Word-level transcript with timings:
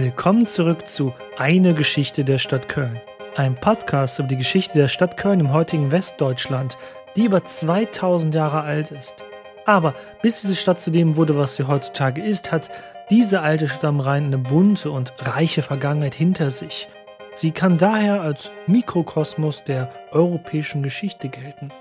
Willkommen 0.00 0.46
zurück 0.46 0.86
zu 0.86 1.12
Eine 1.38 1.74
Geschichte 1.74 2.24
der 2.24 2.38
Stadt 2.38 2.68
Köln. 2.68 3.00
Ein 3.34 3.56
Podcast 3.56 4.20
über 4.20 4.28
die 4.28 4.36
Geschichte 4.36 4.78
der 4.78 4.86
Stadt 4.86 5.16
Köln 5.16 5.40
im 5.40 5.52
heutigen 5.52 5.90
Westdeutschland, 5.90 6.78
die 7.16 7.24
über 7.24 7.44
2000 7.44 8.32
Jahre 8.32 8.60
alt 8.60 8.92
ist. 8.92 9.24
Aber 9.66 9.96
bis 10.22 10.40
diese 10.40 10.54
Stadt 10.54 10.78
zu 10.78 10.92
dem 10.92 11.16
wurde, 11.16 11.36
was 11.36 11.56
sie 11.56 11.66
heutzutage 11.66 12.22
ist, 12.22 12.52
hat 12.52 12.70
diese 13.10 13.40
alte 13.40 13.66
Stadt 13.66 13.86
am 13.86 13.98
Rhein 13.98 14.26
eine 14.26 14.38
bunte 14.38 14.92
und 14.92 15.12
reiche 15.18 15.62
Vergangenheit 15.62 16.14
hinter 16.14 16.52
sich. 16.52 16.86
Sie 17.34 17.50
kann 17.50 17.76
daher 17.76 18.20
als 18.20 18.52
Mikrokosmos 18.68 19.64
der 19.64 19.90
europäischen 20.12 20.84
Geschichte 20.84 21.28
gelten. 21.28 21.72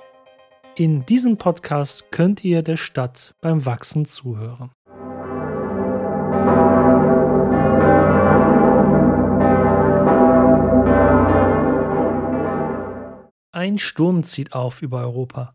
In 0.73 1.05
diesem 1.05 1.37
Podcast 1.37 2.11
könnt 2.11 2.43
ihr 2.43 2.63
der 2.63 2.77
Stadt 2.77 3.35
beim 3.41 3.63
Wachsen 3.67 4.05
zuhören. 4.05 4.71
Ein 13.67 13.79
Sturm 13.79 14.23
zieht 14.23 14.53
auf 14.53 14.81
über 14.81 15.01
Europa. 15.01 15.53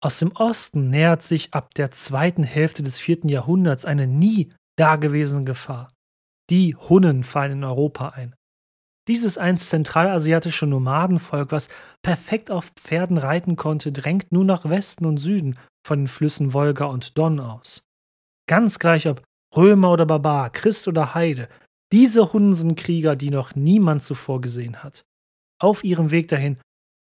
Aus 0.00 0.20
dem 0.20 0.30
Osten 0.30 0.90
nähert 0.90 1.24
sich 1.24 1.54
ab 1.54 1.74
der 1.74 1.90
zweiten 1.90 2.44
Hälfte 2.44 2.84
des 2.84 3.00
vierten 3.00 3.28
Jahrhunderts 3.28 3.84
eine 3.84 4.06
nie 4.06 4.50
dagewesene 4.78 5.42
Gefahr. 5.42 5.88
Die 6.50 6.76
Hunnen 6.76 7.24
fallen 7.24 7.50
in 7.50 7.64
Europa 7.64 8.10
ein. 8.10 8.36
Dieses 9.08 9.38
einst 9.38 9.70
zentralasiatische 9.70 10.66
Nomadenvolk, 10.66 11.50
was 11.50 11.68
perfekt 12.00 12.52
auf 12.52 12.70
Pferden 12.76 13.18
reiten 13.18 13.56
konnte, 13.56 13.90
drängt 13.90 14.30
nun 14.30 14.46
nach 14.46 14.70
Westen 14.70 15.04
und 15.04 15.16
Süden 15.16 15.58
von 15.84 16.02
den 16.02 16.08
Flüssen 16.08 16.52
Wolga 16.52 16.84
und 16.84 17.18
Don 17.18 17.40
aus. 17.40 17.82
Ganz 18.48 18.78
gleich 18.78 19.08
ob 19.08 19.24
Römer 19.56 19.90
oder 19.90 20.06
Barbar, 20.06 20.50
Christ 20.50 20.86
oder 20.86 21.12
Heide, 21.16 21.48
diese 21.90 22.32
Hunnen 22.32 22.52
sind 22.52 22.76
Krieger, 22.76 23.16
die 23.16 23.30
noch 23.30 23.56
niemand 23.56 24.04
zuvor 24.04 24.40
gesehen 24.40 24.84
hat. 24.84 25.02
Auf 25.60 25.82
ihrem 25.82 26.12
Weg 26.12 26.28
dahin 26.28 26.60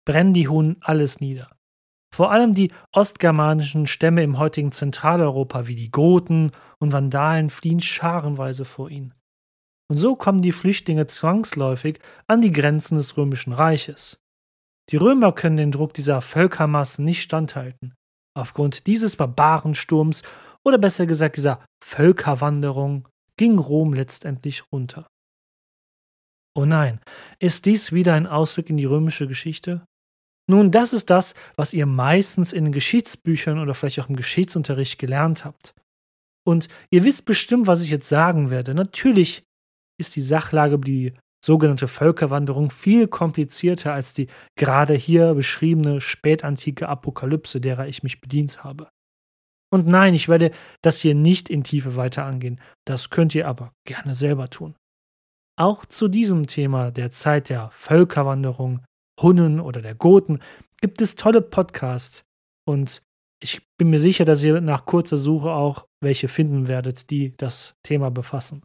brennen 0.05 0.33
die 0.33 0.47
Hunnen 0.47 0.77
alles 0.81 1.19
nieder. 1.19 1.49
Vor 2.13 2.31
allem 2.31 2.53
die 2.53 2.71
ostgermanischen 2.91 3.87
Stämme 3.87 4.21
im 4.21 4.37
heutigen 4.37 4.71
Zentraleuropa 4.71 5.65
wie 5.65 5.75
die 5.75 5.89
Goten 5.89 6.51
und 6.79 6.93
Vandalen 6.93 7.49
fliehen 7.49 7.81
scharenweise 7.81 8.65
vor 8.65 8.91
ihnen. 8.91 9.13
Und 9.89 9.97
so 9.97 10.15
kommen 10.15 10.41
die 10.41 10.51
Flüchtlinge 10.51 11.07
zwangsläufig 11.07 11.99
an 12.27 12.41
die 12.41 12.51
Grenzen 12.51 12.97
des 12.97 13.17
römischen 13.17 13.51
Reiches. 13.51 14.19
Die 14.91 14.97
Römer 14.97 15.31
können 15.31 15.57
den 15.57 15.71
Druck 15.71 15.93
dieser 15.93 16.21
Völkermassen 16.21 17.03
nicht 17.03 17.21
standhalten. 17.23 17.95
Aufgrund 18.35 18.88
dieses 18.88 19.15
Barbarensturms 19.15 20.23
oder 20.63 20.77
besser 20.77 21.05
gesagt 21.05 21.38
dieser 21.38 21.65
Völkerwanderung 21.83 23.07
ging 23.38 23.57
Rom 23.57 23.93
letztendlich 23.93 24.71
runter. 24.71 25.07
Oh 26.55 26.65
nein, 26.65 26.99
ist 27.39 27.65
dies 27.65 27.91
wieder 27.91 28.13
ein 28.13 28.27
Ausdruck 28.27 28.69
in 28.69 28.77
die 28.77 28.85
römische 28.85 29.27
Geschichte? 29.27 29.85
Nun, 30.49 30.72
das 30.72 30.91
ist 30.94 31.09
das, 31.09 31.33
was 31.55 31.73
ihr 31.73 31.86
meistens 31.86 32.52
in 32.52 32.72
Geschichtsbüchern 32.72 33.59
oder 33.59 33.73
vielleicht 33.73 33.99
auch 34.02 34.09
im 34.09 34.16
Geschichtsunterricht 34.16 35.00
gelernt 35.00 35.45
habt. 35.45 35.73
Und 36.45 36.67
ihr 36.89 37.03
wisst 37.03 37.25
bestimmt, 37.25 37.67
was 37.67 37.81
ich 37.81 37.89
jetzt 37.89 38.09
sagen 38.09 38.50
werde. 38.50 38.73
Natürlich 38.73 39.44
ist 39.97 40.16
die 40.16 40.22
Sachlage 40.22 40.77
die 40.80 41.13
sogenannte 41.44 41.88
Völkerwanderung 41.88 42.72
viel 42.72 43.08
komplizierter 43.08 43.94
als 43.94 44.13
die 44.13 44.27
gerade 44.55 44.94
hier 44.94 45.33
beschriebene 45.33 46.00
spätantike 46.02 46.88
Apokalypse, 46.88 47.59
derer 47.59 47.88
ich 47.88 48.03
mich 48.03 48.22
bedient 48.22 48.63
habe. 48.63 48.89
Und 49.69 49.88
nein, 49.88 50.13
ich 50.13 50.30
werde 50.30 50.52
das 50.81 51.00
hier 51.00 51.16
nicht 51.16 51.50
in 51.50 51.63
Tiefe 51.63 51.95
weiter 51.95 52.25
angehen, 52.25 52.61
das 52.85 53.09
könnt 53.09 53.35
ihr 53.35 53.47
aber 53.47 53.73
gerne 53.85 54.13
selber 54.13 54.50
tun. 54.50 54.75
Auch 55.57 55.85
zu 55.85 56.07
diesem 56.07 56.47
Thema 56.47 56.91
der 56.91 57.11
Zeit 57.11 57.50
der 57.50 57.69
Völkerwanderung 57.72 58.81
Hunnen 59.23 59.59
oder 59.59 59.81
der 59.81 59.95
Goten 59.95 60.39
gibt 60.81 61.02
es 61.02 61.16
tolle 61.16 61.41
Podcasts 61.41 62.23
und 62.67 63.01
ich 63.41 63.61
bin 63.78 63.89
mir 63.89 64.00
sicher, 64.00 64.23
dass 64.25 64.44
ihr 64.44 64.61
nach 64.61 64.85
kurzer 64.85 65.17
Suche 65.17 65.51
auch 65.51 65.85
welche 66.01 66.28
finden 66.28 66.67
werdet, 66.67 67.09
die 67.09 67.35
das 67.35 67.75
Thema 67.84 68.11
befassen. 68.11 68.61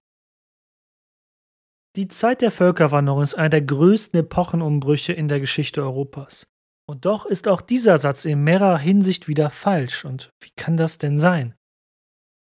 Die 1.97 2.07
Zeit 2.07 2.43
der 2.43 2.53
Völkerwanderung 2.53 3.23
ist 3.23 3.35
einer 3.35 3.49
der 3.49 3.63
größten 3.63 4.21
Epochenumbrüche 4.21 5.13
in 5.13 5.27
der 5.27 5.41
Geschichte 5.41 5.83
Europas. 5.83 6.47
Und 6.89 7.05
doch 7.05 7.27
ist 7.27 7.49
auch 7.49 7.61
dieser 7.61 7.99
Satz 7.99 8.25
in 8.25 8.45
mehrerer 8.45 8.79
Hinsicht 8.79 9.27
wieder 9.27 9.51
falsch. 9.51 10.05
Und 10.05 10.31
wie 10.41 10.51
kann 10.57 10.77
das 10.77 10.99
denn 10.99 11.19
sein? 11.19 11.55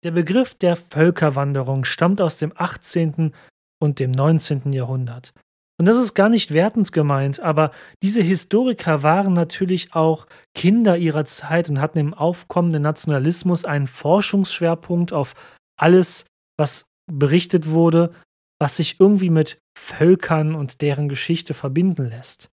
Der 0.03 0.11
Begriff 0.11 0.55
der 0.55 0.75
Völkerwanderung 0.75 1.85
stammt 1.85 2.19
aus 2.19 2.37
dem 2.37 2.51
18. 2.55 3.33
und 3.79 3.99
dem 3.99 4.11
19. 4.11 4.73
Jahrhundert. 4.73 5.33
Und 5.83 5.87
das 5.87 5.97
ist 5.97 6.13
gar 6.13 6.29
nicht 6.29 6.53
wertend 6.53 6.93
gemeint, 6.93 7.41
aber 7.41 7.71
diese 8.01 8.21
Historiker 8.21 9.03
waren 9.03 9.33
natürlich 9.33 9.93
auch 9.93 10.27
Kinder 10.55 10.95
ihrer 10.95 11.25
Zeit 11.25 11.69
und 11.69 11.81
hatten 11.81 11.99
im 11.99 12.13
aufkommenden 12.13 12.81
Nationalismus 12.81 13.65
einen 13.65 13.87
Forschungsschwerpunkt 13.87 15.11
auf 15.11 15.33
alles, 15.77 16.23
was 16.57 16.85
berichtet 17.11 17.67
wurde, 17.67 18.13
was 18.61 18.77
sich 18.77 18.97
irgendwie 19.01 19.29
mit 19.29 19.59
Völkern 19.77 20.55
und 20.55 20.79
deren 20.79 21.09
Geschichte 21.09 21.53
verbinden 21.53 22.07
lässt. 22.07 22.47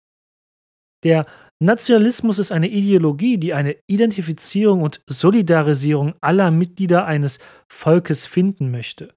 Der 1.03 1.25
Nationalismus 1.61 2.39
ist 2.39 2.53
eine 2.53 2.69
Ideologie, 2.69 3.37
die 3.37 3.53
eine 3.53 3.75
Identifizierung 3.87 4.83
und 4.83 5.01
Solidarisierung 5.05 6.15
aller 6.21 6.49
Mitglieder 6.49 7.05
eines 7.05 7.39
Volkes 7.69 8.25
finden 8.25 8.71
möchte. 8.71 9.16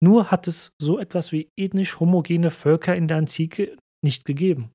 Nur 0.00 0.30
hat 0.30 0.46
es 0.46 0.70
so 0.80 0.98
etwas 0.98 1.32
wie 1.32 1.48
ethnisch 1.56 1.98
homogene 1.98 2.50
Völker 2.50 2.94
in 2.94 3.08
der 3.08 3.16
Antike 3.16 3.76
nicht 4.02 4.24
gegeben. 4.24 4.70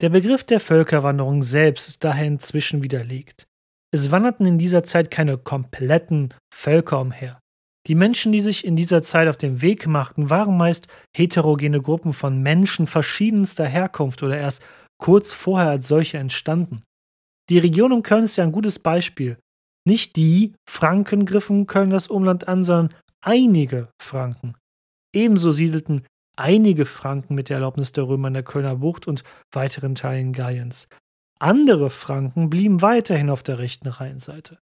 Der 0.00 0.08
Begriff 0.08 0.44
der 0.44 0.60
Völkerwanderung 0.60 1.42
selbst 1.42 1.88
ist 1.88 2.04
daher 2.04 2.26
inzwischen 2.26 2.82
widerlegt. 2.82 3.46
Es 3.92 4.10
wanderten 4.10 4.46
in 4.46 4.58
dieser 4.58 4.82
Zeit 4.82 5.10
keine 5.10 5.36
kompletten 5.36 6.32
Völker 6.54 7.00
umher. 7.00 7.40
Die 7.86 7.94
Menschen, 7.94 8.32
die 8.32 8.40
sich 8.40 8.64
in 8.64 8.76
dieser 8.76 9.02
Zeit 9.02 9.28
auf 9.28 9.36
den 9.36 9.62
Weg 9.62 9.86
machten, 9.86 10.30
waren 10.30 10.56
meist 10.56 10.86
heterogene 11.16 11.80
Gruppen 11.80 12.12
von 12.12 12.42
Menschen 12.42 12.86
verschiedenster 12.86 13.66
Herkunft 13.66 14.22
oder 14.22 14.36
erst 14.36 14.62
kurz 14.98 15.32
vorher 15.32 15.70
als 15.70 15.88
solche 15.88 16.18
entstanden. 16.18 16.82
Die 17.48 17.58
Region 17.58 17.92
um 17.92 18.02
Köln 18.02 18.24
ist 18.24 18.36
ja 18.36 18.44
ein 18.44 18.52
gutes 18.52 18.78
Beispiel. 18.78 19.38
Nicht 19.86 20.16
die 20.16 20.54
Franken 20.68 21.24
griffen 21.24 21.66
Köln 21.66 21.90
das 21.90 22.08
Umland 22.08 22.48
an, 22.48 22.64
sondern 22.64 22.94
einige 23.20 23.88
Franken. 24.00 24.56
Ebenso 25.14 25.52
siedelten 25.52 26.06
einige 26.36 26.86
Franken 26.86 27.34
mit 27.34 27.48
der 27.48 27.56
Erlaubnis 27.56 27.92
der 27.92 28.08
Römer 28.08 28.28
in 28.28 28.34
der 28.34 28.42
Kölner 28.42 28.76
Bucht 28.76 29.06
und 29.06 29.24
weiteren 29.52 29.94
Teilen 29.94 30.32
Galliens. 30.32 30.88
Andere 31.38 31.90
Franken 31.90 32.50
blieben 32.50 32.82
weiterhin 32.82 33.30
auf 33.30 33.42
der 33.42 33.58
rechten 33.58 33.88
Rheinseite. 33.88 34.58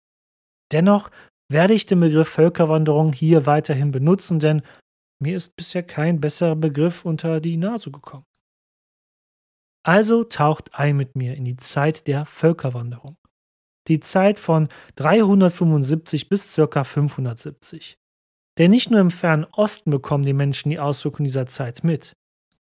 Dennoch 0.73 1.11
werde 1.51 1.75
ich 1.75 1.87
den 1.87 2.01
Begriff 2.01 2.29
Völkerwanderung 2.29 3.13
hier 3.13 3.47
weiterhin 3.47 3.91
benutzen, 3.91 4.39
denn 4.39 4.63
mir 5.21 5.37
ist 5.37 5.57
bisher 5.57 5.83
kein 5.83 6.21
besserer 6.21 6.57
Begriff 6.57 7.05
unter 7.05 7.41
die 7.41 7.57
Nase 7.57 7.91
gekommen. 7.91 8.25
Also 9.85 10.25
taucht 10.25 10.75
ein 10.75 10.97
mit 10.97 11.17
mir 11.17 11.35
in 11.35 11.45
die 11.45 11.57
Zeit 11.57 12.07
der 12.07 12.27
Völkerwanderung. 12.27 13.17
Die 13.89 14.01
Zeit 14.01 14.39
von 14.39 14.69
375 14.97 16.29
bis 16.29 16.55
ca. 16.55 16.85
570. 16.85 17.97
Denn 18.59 18.73
nicht 18.73 18.91
nur 18.91 19.01
im 19.01 19.13
fernen 19.13 19.45
Osten 19.53 19.91
bekommen 19.91 20.25
die 20.25 20.33
Menschen 20.33 20.71
die 20.71 20.81
Auswirkungen 20.81 21.25
dieser 21.25 21.47
Zeit 21.47 21.85
mit. 21.85 22.17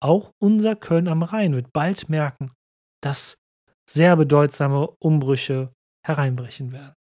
Auch 0.01 0.33
unser 0.39 0.77
Köln 0.77 1.09
am 1.09 1.23
Rhein 1.23 1.55
wird 1.55 1.73
bald 1.73 2.09
merken, 2.09 2.53
dass 3.03 3.37
sehr 3.89 4.17
bedeutsame 4.17 4.89
Umbrüche 5.01 5.73
hereinbrechen 6.07 6.73
werden. 6.73 6.95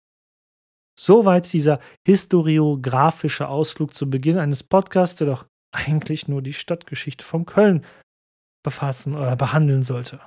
Soweit 0.99 1.51
dieser 1.53 1.79
historiografische 2.05 3.47
Ausflug 3.47 3.93
zu 3.93 4.09
Beginn 4.09 4.37
eines 4.37 4.63
Podcasts, 4.63 5.15
der 5.15 5.27
doch 5.27 5.45
eigentlich 5.71 6.27
nur 6.27 6.41
die 6.41 6.53
Stadtgeschichte 6.53 7.23
von 7.23 7.45
Köln 7.45 7.85
befassen 8.63 9.15
oder 9.15 9.35
behandeln 9.35 9.83
sollte. 9.83 10.19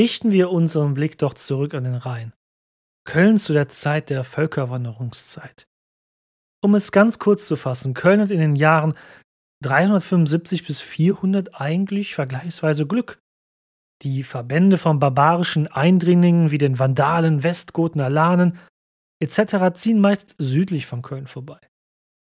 Richten 0.00 0.32
wir 0.32 0.48
unseren 0.48 0.94
Blick 0.94 1.18
doch 1.18 1.34
zurück 1.34 1.74
an 1.74 1.84
den 1.84 1.94
Rhein. 1.94 2.32
Köln 3.04 3.36
zu 3.36 3.52
der 3.52 3.68
Zeit 3.68 4.08
der 4.08 4.24
Völkerwanderungszeit. 4.24 5.66
Um 6.64 6.74
es 6.74 6.90
ganz 6.90 7.18
kurz 7.18 7.46
zu 7.46 7.54
fassen, 7.54 7.92
Köln 7.92 8.18
hat 8.18 8.30
in 8.30 8.40
den 8.40 8.56
Jahren 8.56 8.94
375 9.62 10.66
bis 10.66 10.80
400 10.80 11.60
eigentlich 11.60 12.14
vergleichsweise 12.14 12.86
Glück. 12.86 13.20
Die 14.00 14.22
Verbände 14.22 14.78
von 14.78 15.00
barbarischen 15.00 15.66
Eindringlingen 15.66 16.50
wie 16.50 16.56
den 16.56 16.78
Vandalen, 16.78 17.42
Westgoten, 17.42 18.00
Alanen 18.00 18.58
etc. 19.22 19.74
ziehen 19.74 20.00
meist 20.00 20.34
südlich 20.38 20.86
von 20.86 21.02
Köln 21.02 21.26
vorbei. 21.26 21.60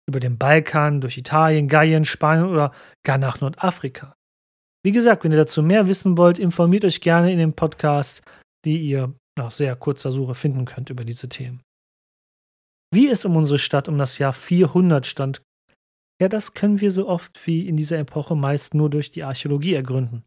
Über 0.10 0.20
den 0.20 0.38
Balkan, 0.38 1.00
durch 1.00 1.18
Italien, 1.18 1.70
Gallien, 1.70 2.04
Spanien 2.04 2.50
oder 2.50 2.74
gar 3.06 3.18
nach 3.18 3.40
Nordafrika. 3.40 4.18
Wie 4.84 4.92
gesagt, 4.92 5.24
wenn 5.24 5.32
ihr 5.32 5.38
dazu 5.38 5.62
mehr 5.62 5.88
wissen 5.88 6.18
wollt, 6.18 6.40
informiert 6.40 6.86
euch 6.86 7.02
gerne 7.02 7.32
in 7.32 7.38
den 7.38 7.54
Podcasts, 7.54 8.22
die 8.66 8.78
ihr 8.78 9.14
nach 9.38 9.52
sehr 9.52 9.76
kurzer 9.76 10.12
Suche 10.12 10.36
finden 10.36 10.66
könnt 10.66 10.90
über 10.90 11.06
diese 11.06 11.30
Themen. 11.30 11.62
Wie 12.94 13.08
es 13.08 13.24
um 13.24 13.36
unsere 13.36 13.60
Stadt 13.60 13.88
um 13.88 13.98
das 13.98 14.18
Jahr 14.18 14.34
400 14.34 15.06
stand, 15.06 15.42
ja, 16.22 16.28
das 16.28 16.54
können 16.54 16.82
wir 16.82 16.92
so 16.92 17.08
oft 17.08 17.48
wie 17.48 17.68
in 17.68 17.78
dieser 17.78 17.98
Epoche 17.98 18.36
meist 18.36 18.74
nur 18.74 18.90
durch 18.90 19.12
die 19.12 19.24
Archäologie 19.24 19.74
ergründen. 19.74 20.24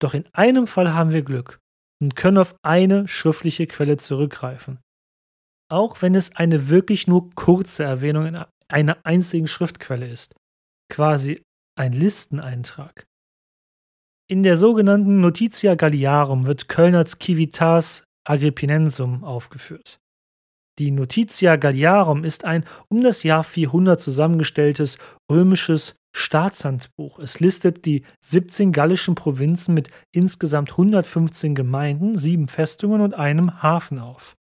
Doch 0.00 0.14
in 0.14 0.26
einem 0.32 0.66
Fall 0.66 0.94
haben 0.94 1.12
wir 1.12 1.22
Glück 1.22 1.60
und 2.02 2.16
können 2.16 2.38
auf 2.38 2.56
eine 2.62 3.06
schriftliche 3.06 3.68
Quelle 3.68 3.98
zurückgreifen. 3.98 4.80
Auch 5.70 6.02
wenn 6.02 6.14
es 6.14 6.34
eine 6.34 6.68
wirklich 6.68 7.06
nur 7.06 7.30
kurze 7.30 7.84
Erwähnung 7.84 8.26
in 8.26 8.44
einer 8.68 8.98
einzigen 9.04 9.46
Schriftquelle 9.46 10.08
ist, 10.08 10.34
quasi 10.90 11.42
ein 11.78 11.92
Listeneintrag. 11.92 13.06
In 14.32 14.42
der 14.42 14.56
sogenannten 14.56 15.20
Notitia 15.20 15.74
Galliarum 15.74 16.46
wird 16.46 16.66
Köln 16.66 16.94
als 16.94 17.18
Civitas 17.22 18.04
Agrippinensum 18.24 19.24
aufgeführt. 19.24 20.00
Die 20.78 20.90
Notitia 20.90 21.56
Galliarum 21.56 22.24
ist 22.24 22.46
ein 22.46 22.64
um 22.88 23.02
das 23.02 23.24
Jahr 23.24 23.44
400 23.44 24.00
zusammengestelltes 24.00 24.96
römisches 25.30 25.96
Staatshandbuch. 26.16 27.18
Es 27.18 27.40
listet 27.40 27.84
die 27.84 28.06
17 28.24 28.72
gallischen 28.72 29.16
Provinzen 29.16 29.74
mit 29.74 29.90
insgesamt 30.12 30.70
115 30.70 31.54
Gemeinden, 31.54 32.16
sieben 32.16 32.48
Festungen 32.48 33.02
und 33.02 33.12
einem 33.12 33.62
Hafen 33.62 33.98
auf. 33.98 34.34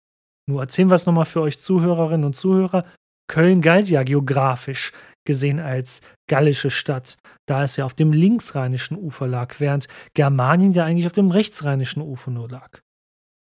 Nur 0.47 0.61
erzählen 0.61 0.89
wir 0.89 0.95
es 0.95 1.05
nochmal 1.05 1.25
für 1.25 1.41
euch 1.41 1.59
Zuhörerinnen 1.59 2.23
und 2.23 2.37
Zuhörer. 2.37 2.85
Köln 3.27 3.59
galt 3.59 3.89
ja 3.89 4.03
geografisch 4.03 4.93
gesehen 5.25 5.59
als 5.59 6.01
gallische 6.29 6.69
Stadt, 6.69 7.17
da 7.47 7.63
es 7.63 7.75
ja 7.75 7.85
auf 7.85 7.93
dem 7.93 8.13
linksrheinischen 8.13 8.97
Ufer 8.97 9.27
lag, 9.27 9.59
während 9.59 9.87
Germanien 10.13 10.73
ja 10.73 10.85
eigentlich 10.85 11.05
auf 11.05 11.11
dem 11.11 11.31
rechtsrheinischen 11.31 12.01
Ufer 12.01 12.31
nur 12.31 12.49
lag. 12.49 12.81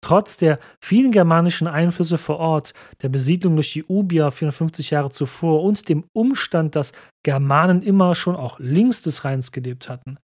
Trotz 0.05 0.37
der 0.37 0.59
vielen 0.83 1.13
germanischen 1.13 1.69
Einflüsse 1.69 2.19
vor 2.19 2.39
Ort, 2.39 2.75
der 3.03 3.09
Besiedlung 3.09 3.55
durch 3.55 3.73
die 3.73 3.85
Ubier 3.85 4.33
450 4.33 4.91
Jahre 4.91 5.11
zuvor 5.11 5.63
und 5.63 5.89
dem 5.89 6.05
Umstand, 6.13 6.75
dass 6.75 6.93
Germanen 7.23 7.83
immer 7.83 8.17
schon 8.17 8.35
auch 8.35 8.59
links 8.59 9.03
des 9.03 9.25
Rheins 9.25 9.53
gelebt 9.53 9.89
hatten, 9.89 10.19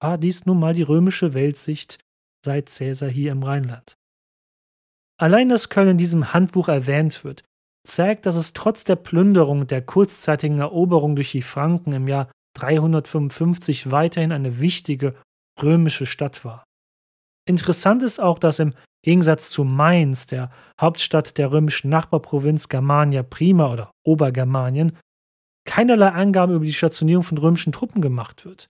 war 0.00 0.16
dies 0.16 0.46
nun 0.46 0.58
mal 0.58 0.72
die 0.72 0.82
römische 0.82 1.34
Weltsicht 1.34 1.98
seit 2.44 2.74
Caesar 2.74 3.10
hier 3.10 3.32
im 3.32 3.42
Rheinland. 3.42 3.98
Allein, 5.20 5.48
dass 5.48 5.68
Köln 5.68 5.88
in 5.88 5.98
diesem 5.98 6.32
Handbuch 6.32 6.68
erwähnt 6.68 7.24
wird, 7.24 7.42
zeigt, 7.88 8.26
dass 8.26 8.36
es 8.36 8.52
trotz 8.52 8.84
der 8.84 8.96
Plünderung 8.96 9.66
der 9.66 9.82
kurzzeitigen 9.82 10.60
Eroberung 10.60 11.16
durch 11.16 11.32
die 11.32 11.42
Franken 11.42 11.92
im 11.92 12.08
Jahr 12.08 12.30
355 12.54 13.90
weiterhin 13.90 14.32
eine 14.32 14.60
wichtige 14.60 15.14
römische 15.62 16.06
Stadt 16.06 16.44
war. 16.44 16.64
Interessant 17.46 18.02
ist 18.02 18.20
auch, 18.20 18.38
dass 18.38 18.58
im 18.58 18.74
Gegensatz 19.02 19.50
zu 19.50 19.64
Mainz, 19.64 20.26
der 20.26 20.50
Hauptstadt 20.80 21.38
der 21.38 21.50
römischen 21.50 21.88
Nachbarprovinz 21.88 22.68
Germania 22.68 23.22
Prima 23.22 23.72
oder 23.72 23.90
Obergermanien, 24.04 24.96
keinerlei 25.64 26.08
Angaben 26.08 26.54
über 26.54 26.64
die 26.64 26.72
Stationierung 26.72 27.24
von 27.24 27.38
römischen 27.38 27.72
Truppen 27.72 28.02
gemacht 28.02 28.44
wird. 28.44 28.68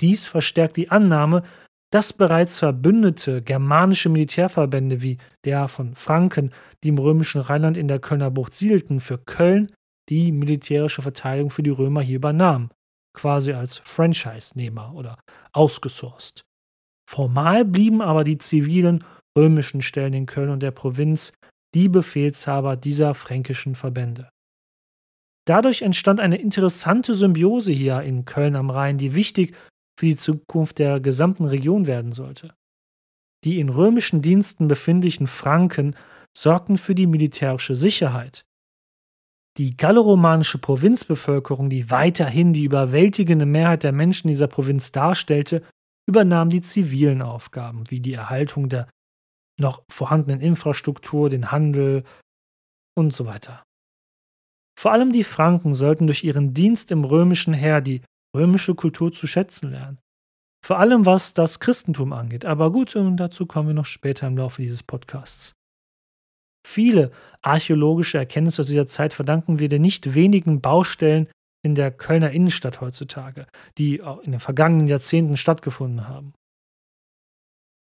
Dies 0.00 0.26
verstärkt 0.26 0.76
die 0.76 0.90
Annahme, 0.90 1.44
dass 1.94 2.12
bereits 2.12 2.58
verbündete 2.58 3.40
germanische 3.40 4.08
Militärverbände 4.08 5.00
wie 5.00 5.18
der 5.44 5.68
von 5.68 5.94
Franken, 5.94 6.50
die 6.82 6.88
im 6.88 6.98
römischen 6.98 7.40
Rheinland 7.40 7.76
in 7.76 7.86
der 7.86 8.00
Kölner 8.00 8.32
Bucht 8.32 8.54
siedelten, 8.54 8.98
für 8.98 9.16
Köln 9.16 9.70
die 10.08 10.32
militärische 10.32 11.02
Verteidigung 11.02 11.50
für 11.50 11.62
die 11.62 11.70
Römer 11.70 12.02
hier 12.02 12.16
übernahmen, 12.16 12.70
quasi 13.16 13.52
als 13.52 13.78
Franchise-Nehmer 13.78 14.92
oder 14.92 15.20
ausgesourced. 15.52 16.42
Formal 17.08 17.64
blieben 17.64 18.02
aber 18.02 18.24
die 18.24 18.38
zivilen 18.38 19.04
römischen 19.38 19.80
Stellen 19.80 20.14
in 20.14 20.26
Köln 20.26 20.50
und 20.50 20.64
der 20.64 20.72
Provinz 20.72 21.32
die 21.76 21.88
Befehlshaber 21.88 22.76
dieser 22.76 23.14
fränkischen 23.14 23.76
Verbände. 23.76 24.30
Dadurch 25.46 25.82
entstand 25.82 26.18
eine 26.18 26.38
interessante 26.38 27.14
Symbiose 27.14 27.70
hier 27.70 28.02
in 28.02 28.24
Köln 28.24 28.56
am 28.56 28.70
Rhein, 28.70 28.98
die 28.98 29.14
wichtig 29.14 29.54
für 29.98 30.06
die 30.06 30.16
Zukunft 30.16 30.78
der 30.78 31.00
gesamten 31.00 31.44
Region 31.44 31.86
werden 31.86 32.12
sollte. 32.12 32.54
Die 33.44 33.60
in 33.60 33.68
römischen 33.68 34.22
Diensten 34.22 34.68
befindlichen 34.68 35.26
Franken 35.26 35.96
sorgten 36.36 36.78
für 36.78 36.94
die 36.94 37.06
militärische 37.06 37.76
Sicherheit. 37.76 38.44
Die 39.56 39.76
galloromanische 39.76 40.58
Provinzbevölkerung, 40.58 41.70
die 41.70 41.90
weiterhin 41.90 42.52
die 42.52 42.64
überwältigende 42.64 43.46
Mehrheit 43.46 43.84
der 43.84 43.92
Menschen 43.92 44.28
dieser 44.28 44.48
Provinz 44.48 44.90
darstellte, 44.90 45.62
übernahm 46.06 46.48
die 46.48 46.60
zivilen 46.60 47.22
Aufgaben 47.22 47.88
wie 47.90 48.00
die 48.00 48.14
Erhaltung 48.14 48.68
der 48.68 48.88
noch 49.60 49.84
vorhandenen 49.88 50.40
Infrastruktur, 50.40 51.30
den 51.30 51.52
Handel 51.52 52.02
und 52.96 53.12
so 53.12 53.26
weiter. 53.26 53.62
Vor 54.76 54.90
allem 54.90 55.12
die 55.12 55.24
Franken 55.24 55.74
sollten 55.74 56.06
durch 56.06 56.24
ihren 56.24 56.52
Dienst 56.52 56.90
im 56.90 57.04
römischen 57.04 57.54
Heer 57.54 57.80
die 57.80 58.02
römische 58.34 58.74
Kultur 58.74 59.12
zu 59.12 59.26
schätzen 59.26 59.70
lernen. 59.70 59.98
Vor 60.64 60.78
allem 60.78 61.04
was 61.04 61.34
das 61.34 61.60
Christentum 61.60 62.12
angeht. 62.12 62.44
Aber 62.44 62.72
gut, 62.72 62.96
dazu 62.96 63.46
kommen 63.46 63.68
wir 63.68 63.74
noch 63.74 63.84
später 63.84 64.26
im 64.26 64.38
Laufe 64.38 64.62
dieses 64.62 64.82
Podcasts. 64.82 65.52
Viele 66.66 67.12
archäologische 67.42 68.16
Erkenntnisse 68.16 68.62
aus 68.62 68.68
dieser 68.68 68.86
Zeit 68.86 69.12
verdanken 69.12 69.58
wir 69.58 69.68
den 69.68 69.82
nicht 69.82 70.14
wenigen 70.14 70.62
Baustellen 70.62 71.28
in 71.62 71.74
der 71.74 71.90
Kölner 71.90 72.30
Innenstadt 72.30 72.80
heutzutage, 72.80 73.46
die 73.76 73.96
in 74.22 74.32
den 74.32 74.40
vergangenen 74.40 74.86
Jahrzehnten 74.86 75.36
stattgefunden 75.36 76.08
haben. 76.08 76.32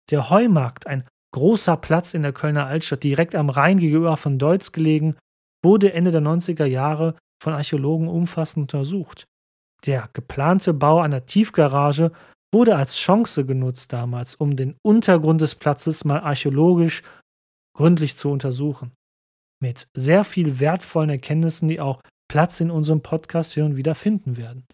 Der 0.09 0.29
Heumarkt, 0.29 0.87
ein 0.87 1.05
großer 1.33 1.77
Platz 1.77 2.13
in 2.13 2.23
der 2.23 2.33
Kölner 2.33 2.65
Altstadt, 2.65 3.03
direkt 3.03 3.35
am 3.35 3.49
Rhein 3.49 3.79
gegenüber 3.79 4.17
von 4.17 4.39
Deutz 4.39 4.71
gelegen, 4.71 5.17
wurde 5.63 5.93
Ende 5.93 6.11
der 6.11 6.21
90er 6.21 6.65
Jahre 6.65 7.17
von 7.43 7.53
Archäologen 7.53 8.07
umfassend 8.07 8.73
untersucht. 8.73 9.25
Der 9.85 10.09
geplante 10.13 10.73
Bau 10.73 10.99
einer 10.99 11.25
Tiefgarage 11.25 12.11
wurde 12.53 12.75
als 12.75 12.97
Chance 12.97 13.45
genutzt 13.45 13.93
damals, 13.93 14.35
um 14.35 14.55
den 14.55 14.75
Untergrund 14.83 15.41
des 15.41 15.55
Platzes 15.55 16.03
mal 16.03 16.19
archäologisch 16.19 17.03
gründlich 17.75 18.17
zu 18.17 18.29
untersuchen. 18.29 18.91
Mit 19.61 19.87
sehr 19.93 20.23
viel 20.23 20.59
wertvollen 20.59 21.09
Erkenntnissen, 21.09 21.67
die 21.67 21.79
auch 21.79 22.01
Platz 22.29 22.59
in 22.59 22.71
unserem 22.71 23.01
Podcast 23.01 23.53
hier 23.53 23.65
und 23.65 23.75
wieder 23.75 23.95
finden 23.95 24.37
werden. 24.37 24.65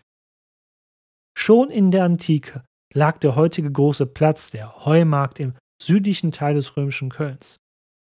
Schon 1.37 1.69
in 1.69 1.91
der 1.91 2.03
Antike 2.03 2.63
lag 2.93 3.17
der 3.19 3.35
heutige 3.35 3.71
große 3.71 4.05
Platz, 4.05 4.51
der 4.51 4.85
Heumarkt 4.85 5.39
im 5.39 5.53
südlichen 5.81 6.31
Teil 6.31 6.55
des 6.55 6.77
römischen 6.77 7.09
Kölns. 7.09 7.57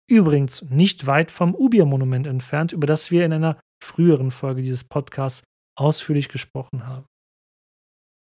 Übrigens 0.09 0.63
nicht 0.63 1.07
weit 1.07 1.31
vom 1.31 1.55
Ubiermonument 1.55 2.27
entfernt, 2.27 2.73
über 2.73 2.85
das 2.85 3.11
wir 3.11 3.25
in 3.25 3.31
einer 3.31 3.57
früheren 3.81 4.31
Folge 4.31 4.61
dieses 4.61 4.83
Podcasts 4.83 5.43
ausführlich 5.81 6.29
gesprochen 6.29 6.87
haben. 6.87 7.05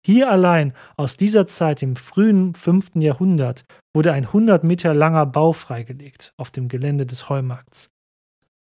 Hier 0.05 0.31
allein 0.31 0.73
aus 0.95 1.17
dieser 1.17 1.45
Zeit 1.45 1.83
im 1.83 1.95
frühen 1.95 2.53
5. 2.53 2.91
Jahrhundert 2.95 3.65
wurde 3.93 4.13
ein 4.13 4.25
100 4.25 4.63
Meter 4.63 4.93
langer 4.93 5.25
Bau 5.25 5.51
freigelegt 5.51 6.33
auf 6.37 6.51
dem 6.51 6.69
Gelände 6.69 7.05
des 7.05 7.27
Heumarkts. 7.27 7.89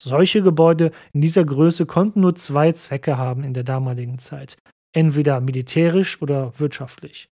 Solche 0.03 0.43
Gebäude 0.43 0.91
in 1.13 1.21
dieser 1.21 1.45
Größe 1.45 1.87
konnten 1.87 2.21
nur 2.21 2.35
zwei 2.35 2.73
Zwecke 2.73 3.17
haben 3.17 3.45
in 3.45 3.55
der 3.55 3.65
damaligen 3.65 4.19
Zeit, 4.19 4.57
entweder 4.93 5.41
militärisch 5.41 6.21
oder 6.21 6.59
wirtschaftlich. 6.59 7.29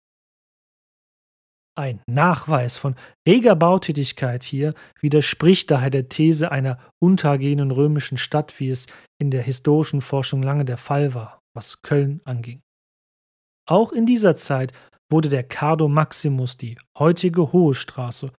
Ein 1.77 2.01
Nachweis 2.07 2.77
von 2.77 2.95
reger 3.27 3.55
Bautätigkeit 3.55 4.43
hier 4.43 4.73
widerspricht 4.99 5.69
daher 5.69 5.91
der 5.91 6.09
These 6.09 6.51
einer 6.51 6.79
untergehenden 6.99 7.69
römischen 7.69 8.17
Stadt, 8.17 8.59
wie 8.59 8.69
es 8.69 8.87
in 9.19 9.29
der 9.31 9.43
historischen 9.43 10.01
Forschung 10.01 10.41
lange 10.41 10.65
der 10.65 10.77
Fall 10.77 11.13
war, 11.13 11.36
was 11.57 11.81
Köln 11.81 12.21
anging. 12.23 12.61
Auch 13.67 13.91
in 13.91 14.05
dieser 14.05 14.37
Zeit 14.37 14.71
wurde 15.11 15.27
der 15.27 15.43
Cardo 15.43 15.89
Maximus, 15.89 16.55
die 16.55 16.77
heutige 16.97 17.51
Hohe 17.51 17.75
Straße, 17.75 18.31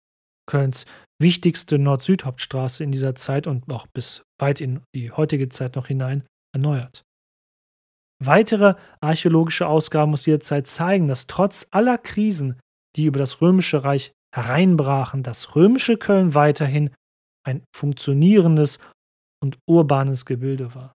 Kölns 0.47 0.85
wichtigste 1.19 1.79
Nord-Süd-Hauptstraße 1.79 2.83
in 2.83 2.91
dieser 2.91 3.15
Zeit 3.15 3.47
und 3.47 3.69
auch 3.71 3.87
bis 3.87 4.23
weit 4.39 4.61
in 4.61 4.81
die 4.95 5.11
heutige 5.11 5.49
Zeit 5.49 5.75
noch 5.75 5.87
hinein, 5.87 6.25
erneuert. 6.53 7.03
Weitere 8.23 8.75
archäologische 9.01 9.67
Ausgaben 9.67 10.13
aus 10.13 10.23
dieser 10.23 10.39
Zeit 10.39 10.67
zeigen, 10.67 11.07
dass 11.07 11.27
trotz 11.27 11.67
aller 11.71 11.97
Krisen 11.97 12.59
die 12.95 13.05
über 13.05 13.19
das 13.19 13.41
römische 13.41 13.83
Reich 13.83 14.11
hereinbrachen, 14.33 15.23
das 15.23 15.55
römische 15.55 15.97
Köln 15.97 16.33
weiterhin 16.33 16.89
ein 17.45 17.63
funktionierendes 17.75 18.79
und 19.41 19.57
urbanes 19.67 20.25
Gebilde 20.25 20.73
war. 20.73 20.93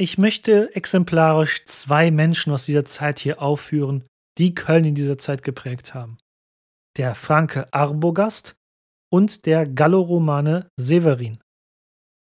Ich 0.00 0.16
möchte 0.16 0.74
exemplarisch 0.74 1.66
zwei 1.66 2.10
Menschen 2.10 2.54
aus 2.54 2.64
dieser 2.64 2.86
Zeit 2.86 3.18
hier 3.18 3.42
aufführen, 3.42 4.02
die 4.38 4.54
Köln 4.54 4.86
in 4.86 4.94
dieser 4.94 5.18
Zeit 5.18 5.42
geprägt 5.42 5.92
haben. 5.92 6.16
Der 6.96 7.14
Franke 7.14 7.70
Arbogast 7.74 8.54
und 9.12 9.44
der 9.44 9.66
Galloromane 9.66 10.70
Severin. 10.78 11.38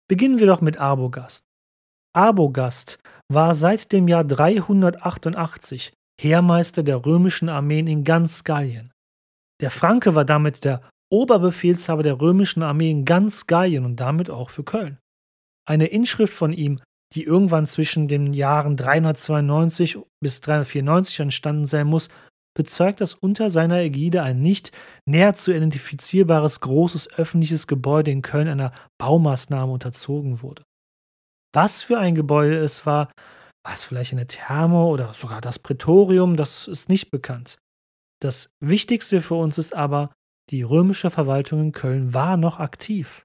Beginnen 0.07 0.38
wir 0.38 0.49
doch 0.49 0.61
mit 0.61 0.76
Arbogast. 0.76 1.47
Arbogast 2.14 2.99
war 3.33 3.55
seit 3.55 3.91
dem 3.91 4.07
Jahr 4.07 4.25
388 4.25 5.95
Heermeister 6.21 6.83
der 6.83 7.07
römischen 7.07 7.49
Armeen 7.49 7.87
in 7.87 8.05
ganz 8.05 8.45
Gallien. 8.45 8.93
Der 9.62 9.71
Franke 9.71 10.14
war 10.14 10.26
damit 10.26 10.64
der 10.67 10.87
Oberbefehlshaber 11.11 12.02
der 12.02 12.21
römischen 12.21 12.62
Armee 12.62 12.91
in 12.91 13.07
ganz 13.07 13.47
Gallien 13.47 13.87
und 13.87 13.97
damit 13.97 14.29
auch 14.29 14.50
für 14.50 14.62
Köln. 14.62 14.99
Eine 15.67 15.87
Inschrift 15.87 16.35
von 16.35 16.52
ihm, 16.52 16.83
die 17.14 17.25
irgendwann 17.25 17.66
zwischen 17.66 18.09
den 18.09 18.33
Jahren 18.33 18.76
392 18.76 19.99
bis 20.21 20.40
394 20.40 21.21
entstanden 21.21 21.66
sein 21.66 21.87
muss, 21.87 22.09
bezeugt, 22.54 23.00
dass 23.00 23.14
unter 23.14 23.50
seiner 23.50 23.78
Ägide 23.78 24.23
ein 24.23 24.40
nicht 24.40 24.73
näher 25.07 25.35
zu 25.35 25.52
identifizierbares 25.52 26.61
großes 26.61 27.11
öffentliches 27.14 27.66
Gebäude 27.66 28.11
in 28.11 28.23
Köln 28.23 28.49
einer 28.49 28.73
Baumaßnahme 28.99 29.73
unterzogen 29.73 30.42
wurde. 30.42 30.62
Was 31.54 31.83
für 31.83 31.99
ein 31.99 32.14
Gebäude 32.14 32.59
es 32.59 32.87
war, 32.87 33.11
war 33.64 33.75
es 33.75 33.85
vielleicht 33.85 34.12
eine 34.12 34.26
Therme 34.26 34.85
oder 34.85 35.12
sogar 35.14 35.40
das 35.40 35.59
Prätorium, 35.59 36.37
das 36.37 36.66
ist 36.66 36.88
nicht 36.88 37.11
bekannt. 37.11 37.59
Das 38.21 38.50
Wichtigste 38.61 39.21
für 39.21 39.35
uns 39.35 39.59
ist 39.59 39.75
aber, 39.75 40.12
die 40.50 40.62
römische 40.62 41.11
Verwaltung 41.11 41.61
in 41.61 41.73
Köln 41.73 42.14
war 42.14 42.37
noch 42.37 42.59
aktiv. 42.59 43.25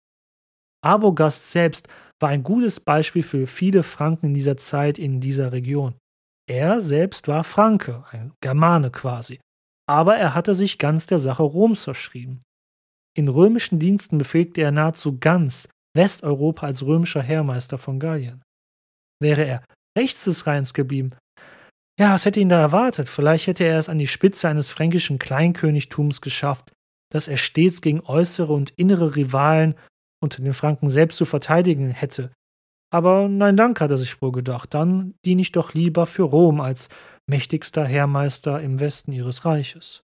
Arbogast 0.83 1.51
selbst 1.51 1.87
war 2.19 2.29
ein 2.29 2.43
gutes 2.43 2.79
Beispiel 2.79 3.23
für 3.23 3.47
viele 3.47 3.83
Franken 3.83 4.27
in 4.27 4.33
dieser 4.33 4.57
Zeit 4.57 4.97
in 4.97 5.19
dieser 5.19 5.51
Region. 5.51 5.95
Er 6.49 6.79
selbst 6.81 7.27
war 7.27 7.43
Franke, 7.43 8.05
ein 8.11 8.33
Germane 8.41 8.91
quasi, 8.91 9.39
aber 9.89 10.17
er 10.17 10.33
hatte 10.33 10.55
sich 10.55 10.77
ganz 10.77 11.05
der 11.05 11.19
Sache 11.19 11.43
Roms 11.43 11.83
verschrieben. 11.83 12.41
In 13.15 13.27
römischen 13.27 13.79
Diensten 13.79 14.17
befehligte 14.17 14.61
er 14.61 14.71
nahezu 14.71 15.19
ganz 15.19 15.67
Westeuropa 15.95 16.67
als 16.67 16.83
römischer 16.83 17.21
Heermeister 17.21 17.77
von 17.77 17.99
Gallien. 17.99 18.43
Wäre 19.19 19.43
er 19.43 19.63
rechts 19.97 20.25
des 20.25 20.45
Rheins 20.45 20.73
geblieben, 20.73 21.13
ja, 21.99 22.13
was 22.13 22.25
hätte 22.25 22.39
ihn 22.39 22.49
da 22.49 22.59
erwartet? 22.59 23.09
Vielleicht 23.09 23.47
hätte 23.47 23.63
er 23.63 23.79
es 23.79 23.89
an 23.89 23.97
die 23.97 24.07
Spitze 24.07 24.47
eines 24.47 24.69
fränkischen 24.69 25.17
Kleinkönigtums 25.17 26.21
geschafft, 26.21 26.71
das 27.11 27.27
er 27.27 27.37
stets 27.37 27.81
gegen 27.81 28.01
äußere 28.01 28.53
und 28.53 28.71
innere 28.77 29.15
Rivalen 29.15 29.73
unter 30.21 30.41
den 30.41 30.53
Franken 30.53 30.89
selbst 30.89 31.17
zu 31.17 31.25
verteidigen 31.25 31.91
hätte, 31.91 32.31
aber 32.89 33.27
nein 33.27 33.57
Dank, 33.57 33.81
hat 33.81 33.91
er 33.91 33.97
sich 33.97 34.21
wohl 34.21 34.31
gedacht, 34.31 34.73
dann 34.73 35.15
diene 35.25 35.41
ich 35.41 35.51
doch 35.51 35.73
lieber 35.73 36.05
für 36.05 36.23
Rom 36.23 36.61
als 36.61 36.87
mächtigster 37.29 37.85
Heermeister 37.85 38.61
im 38.61 38.79
Westen 38.79 39.11
ihres 39.11 39.43
Reiches. 39.43 40.03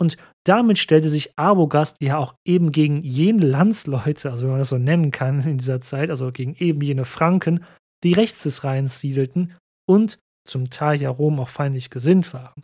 Und 0.00 0.16
damit 0.46 0.78
stellte 0.78 1.08
sich 1.08 1.36
Arbogast 1.36 1.96
ja 2.00 2.18
auch 2.18 2.36
eben 2.46 2.70
gegen 2.70 3.02
jene 3.02 3.44
Landsleute, 3.44 4.30
also 4.30 4.44
wenn 4.44 4.52
man 4.52 4.60
das 4.60 4.68
so 4.68 4.78
nennen 4.78 5.10
kann 5.10 5.40
in 5.40 5.58
dieser 5.58 5.80
Zeit, 5.80 6.10
also 6.10 6.30
gegen 6.30 6.54
eben 6.54 6.80
jene 6.82 7.04
Franken, 7.04 7.64
die 8.04 8.12
rechts 8.12 8.44
des 8.44 8.62
Rheins 8.62 9.00
siedelten 9.00 9.56
und 9.88 10.20
zum 10.46 10.70
Teil 10.70 11.02
ja 11.02 11.10
Rom 11.10 11.40
auch 11.40 11.48
feindlich 11.48 11.90
gesinnt 11.90 12.32
waren. 12.32 12.62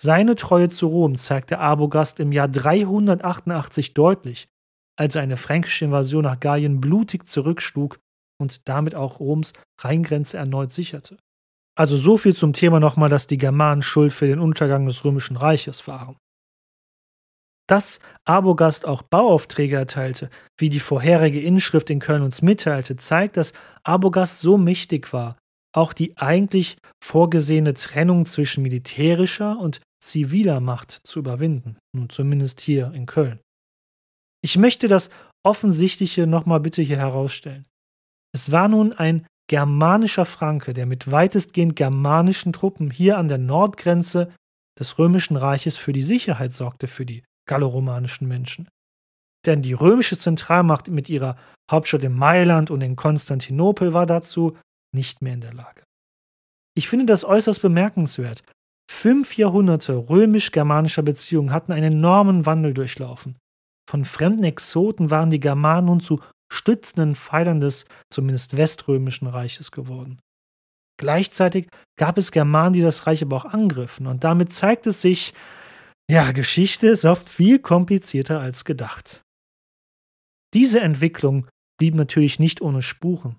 Seine 0.00 0.36
Treue 0.36 0.70
zu 0.70 0.86
Rom 0.86 1.16
zeigte 1.16 1.58
Arbogast 1.58 2.18
im 2.18 2.32
Jahr 2.32 2.48
388 2.48 3.92
deutlich, 3.92 4.48
als 4.98 5.16
eine 5.16 5.36
fränkische 5.36 5.84
Invasion 5.84 6.24
nach 6.24 6.40
Gallien 6.40 6.80
blutig 6.80 7.26
zurückschlug 7.26 8.00
und 8.40 8.68
damit 8.68 8.94
auch 8.94 9.20
Roms 9.20 9.52
Rheingrenze 9.80 10.36
erneut 10.36 10.72
sicherte. 10.72 11.18
Also 11.76 11.96
so 11.96 12.16
viel 12.16 12.34
zum 12.34 12.52
Thema 12.52 12.80
nochmal, 12.80 13.08
dass 13.08 13.28
die 13.28 13.38
Germanen 13.38 13.82
schuld 13.82 14.12
für 14.12 14.26
den 14.26 14.40
Untergang 14.40 14.86
des 14.86 15.04
Römischen 15.04 15.36
Reiches 15.36 15.86
waren. 15.86 16.16
Dass 17.68 18.00
Arbogast 18.24 18.86
auch 18.86 19.02
Bauaufträge 19.02 19.76
erteilte, 19.76 20.30
wie 20.58 20.70
die 20.70 20.80
vorherige 20.80 21.40
Inschrift 21.40 21.90
in 21.90 22.00
Köln 22.00 22.22
uns 22.22 22.42
mitteilte, 22.42 22.96
zeigt, 22.96 23.36
dass 23.36 23.52
Arbogast 23.84 24.40
so 24.40 24.58
mächtig 24.58 25.12
war, 25.12 25.36
auch 25.72 25.92
die 25.92 26.16
eigentlich 26.16 26.78
vorgesehene 27.04 27.74
Trennung 27.74 28.26
zwischen 28.26 28.62
militärischer 28.62 29.58
und 29.58 29.80
ziviler 30.02 30.60
Macht 30.60 30.98
zu 31.04 31.20
überwinden, 31.20 31.76
nun 31.94 32.08
zumindest 32.08 32.60
hier 32.60 32.92
in 32.94 33.06
Köln. 33.06 33.38
Ich 34.42 34.56
möchte 34.56 34.88
das 34.88 35.10
Offensichtliche 35.44 36.26
nochmal 36.26 36.60
bitte 36.60 36.82
hier 36.82 36.98
herausstellen. 36.98 37.66
Es 38.32 38.52
war 38.52 38.68
nun 38.68 38.92
ein 38.92 39.26
germanischer 39.48 40.26
Franke, 40.26 40.74
der 40.74 40.86
mit 40.86 41.10
weitestgehend 41.10 41.74
germanischen 41.76 42.52
Truppen 42.52 42.90
hier 42.90 43.18
an 43.18 43.28
der 43.28 43.38
Nordgrenze 43.38 44.32
des 44.78 44.98
römischen 44.98 45.36
Reiches 45.36 45.76
für 45.76 45.92
die 45.92 46.02
Sicherheit 46.02 46.52
sorgte 46.52 46.86
für 46.86 47.06
die 47.06 47.24
galloromanischen 47.48 48.28
Menschen. 48.28 48.68
Denn 49.46 49.62
die 49.62 49.72
römische 49.72 50.18
Zentralmacht 50.18 50.88
mit 50.88 51.08
ihrer 51.08 51.36
Hauptstadt 51.70 52.04
in 52.04 52.12
Mailand 52.12 52.70
und 52.70 52.82
in 52.82 52.96
Konstantinopel 52.96 53.92
war 53.92 54.06
dazu 54.06 54.56
nicht 54.94 55.22
mehr 55.22 55.34
in 55.34 55.40
der 55.40 55.54
Lage. 55.54 55.82
Ich 56.76 56.88
finde 56.88 57.06
das 57.06 57.24
äußerst 57.24 57.62
bemerkenswert. 57.62 58.42
Fünf 58.90 59.36
Jahrhunderte 59.36 60.08
römisch-germanischer 60.08 61.02
Beziehungen 61.02 61.52
hatten 61.52 61.72
einen 61.72 61.94
enormen 61.94 62.46
Wandel 62.46 62.74
durchlaufen. 62.74 63.36
Von 63.88 64.04
fremden 64.04 64.44
Exoten 64.44 65.10
waren 65.10 65.30
die 65.30 65.40
Germanen 65.40 65.86
nun 65.86 66.00
zu 66.00 66.20
stützenden 66.52 67.16
Pfeilern 67.16 67.60
des 67.60 67.86
zumindest 68.10 68.54
weströmischen 68.54 69.26
Reiches 69.26 69.70
geworden. 69.72 70.20
Gleichzeitig 71.00 71.68
gab 71.98 72.18
es 72.18 72.30
Germanen, 72.30 72.74
die 72.74 72.82
das 72.82 73.06
Reich 73.06 73.22
aber 73.22 73.36
auch 73.36 73.44
angriffen, 73.46 74.06
und 74.06 74.24
damit 74.24 74.52
zeigt 74.52 74.86
es 74.86 75.00
sich, 75.00 75.32
ja, 76.10 76.32
Geschichte 76.32 76.88
ist 76.88 77.06
oft 77.06 77.30
viel 77.30 77.58
komplizierter 77.60 78.40
als 78.40 78.66
gedacht. 78.66 79.22
Diese 80.52 80.80
Entwicklung 80.80 81.46
blieb 81.78 81.94
natürlich 81.94 82.38
nicht 82.38 82.60
ohne 82.60 82.82
Spuren. 82.82 83.36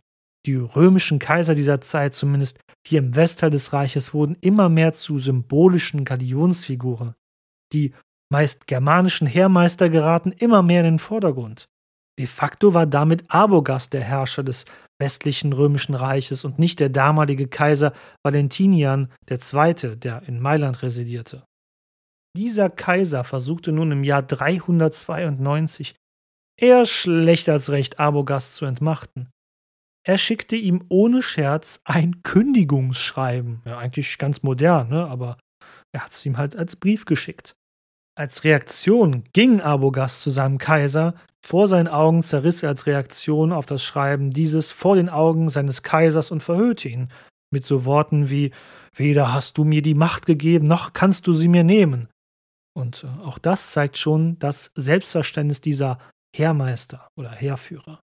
Die 0.47 0.55
römischen 0.55 1.19
Kaiser 1.19 1.53
dieser 1.53 1.81
Zeit, 1.81 2.15
zumindest 2.15 2.59
hier 2.87 2.99
im 2.99 3.15
Westteil 3.15 3.51
des 3.51 3.73
Reiches, 3.73 4.15
wurden 4.15 4.35
immer 4.41 4.69
mehr 4.69 4.93
zu 4.93 5.19
symbolischen 5.19 6.05
Galionsfiguren. 6.05 7.13
Die 7.73 7.93
meist 8.31 8.67
germanischen 8.67 9.27
Heermeister 9.27 9.89
geraten 9.89 10.31
immer 10.31 10.61
mehr 10.61 10.81
in 10.81 10.85
den 10.85 10.99
Vordergrund. 10.99 11.67
De 12.19 12.27
facto 12.27 12.73
war 12.73 12.85
damit 12.85 13.25
Arbogast 13.29 13.93
der 13.93 14.03
Herrscher 14.03 14.43
des 14.43 14.65
westlichen 15.01 15.53
römischen 15.53 15.95
Reiches 15.95 16.43
und 16.43 16.59
nicht 16.59 16.79
der 16.79 16.89
damalige 16.89 17.47
Kaiser 17.47 17.93
Valentinian 18.25 19.09
II., 19.29 19.95
der 19.95 20.23
in 20.27 20.41
Mailand 20.41 20.83
residierte. 20.83 21.45
Dieser 22.35 22.69
Kaiser 22.69 23.23
versuchte 23.23 23.71
nun 23.71 23.91
im 23.91 24.03
Jahr 24.03 24.21
392 24.21 25.95
eher 26.59 26.85
schlecht 26.85 27.49
als 27.49 27.71
recht 27.71 27.99
Arbogast 27.99 28.55
zu 28.55 28.65
entmachten. 28.65 29.29
Er 30.05 30.17
schickte 30.17 30.55
ihm 30.55 30.83
ohne 30.89 31.21
Scherz 31.21 31.79
ein 31.85 32.21
Kündigungsschreiben. 32.23 33.61
Ja, 33.65 33.77
eigentlich 33.77 34.17
ganz 34.17 34.43
modern, 34.43 34.89
ne? 34.89 35.07
aber 35.07 35.37
er 35.93 36.05
hat 36.05 36.11
es 36.11 36.25
ihm 36.25 36.37
halt 36.37 36.55
als 36.55 36.75
Brief 36.75 37.05
geschickt. 37.05 37.55
Als 38.19 38.43
Reaktion 38.43 39.23
ging 39.31 39.61
Arbogast 39.61 40.23
zu 40.23 40.29
seinem 40.29 40.57
Kaiser, 40.57 41.13
vor 41.41 41.69
seinen 41.69 41.87
Augen 41.87 42.21
zerriss 42.21 42.61
er 42.63 42.67
als 42.67 42.85
Reaktion 42.85 43.53
auf 43.53 43.65
das 43.65 43.81
Schreiben 43.81 44.31
dieses 44.31 44.73
vor 44.73 44.97
den 44.97 45.07
Augen 45.07 45.47
seines 45.47 45.83
Kaisers 45.83 46.29
und 46.29 46.43
verhöhnte 46.43 46.89
ihn 46.89 47.07
mit 47.49 47.65
so 47.65 47.85
Worten 47.85 48.29
wie 48.29 48.51
Weder 48.93 49.31
hast 49.31 49.57
du 49.57 49.63
mir 49.63 49.81
die 49.81 49.93
Macht 49.93 50.25
gegeben, 50.25 50.67
noch 50.67 50.91
kannst 50.91 51.27
du 51.27 51.33
sie 51.33 51.47
mir 51.47 51.63
nehmen. 51.63 52.09
Und 52.75 53.05
äh, 53.05 53.25
auch 53.25 53.37
das 53.37 53.71
zeigt 53.71 53.97
schon 53.97 54.37
das 54.39 54.69
Selbstverständnis 54.75 55.61
dieser 55.61 55.97
Heermeister 56.35 57.07
oder 57.17 57.31
Heerführer. 57.31 58.01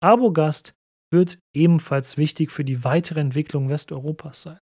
Arbogast 0.00 0.74
wird 1.10 1.40
ebenfalls 1.56 2.18
wichtig 2.18 2.52
für 2.52 2.64
die 2.64 2.84
weitere 2.84 3.18
Entwicklung 3.18 3.68
Westeuropas 3.68 4.42
sein. 4.42 4.58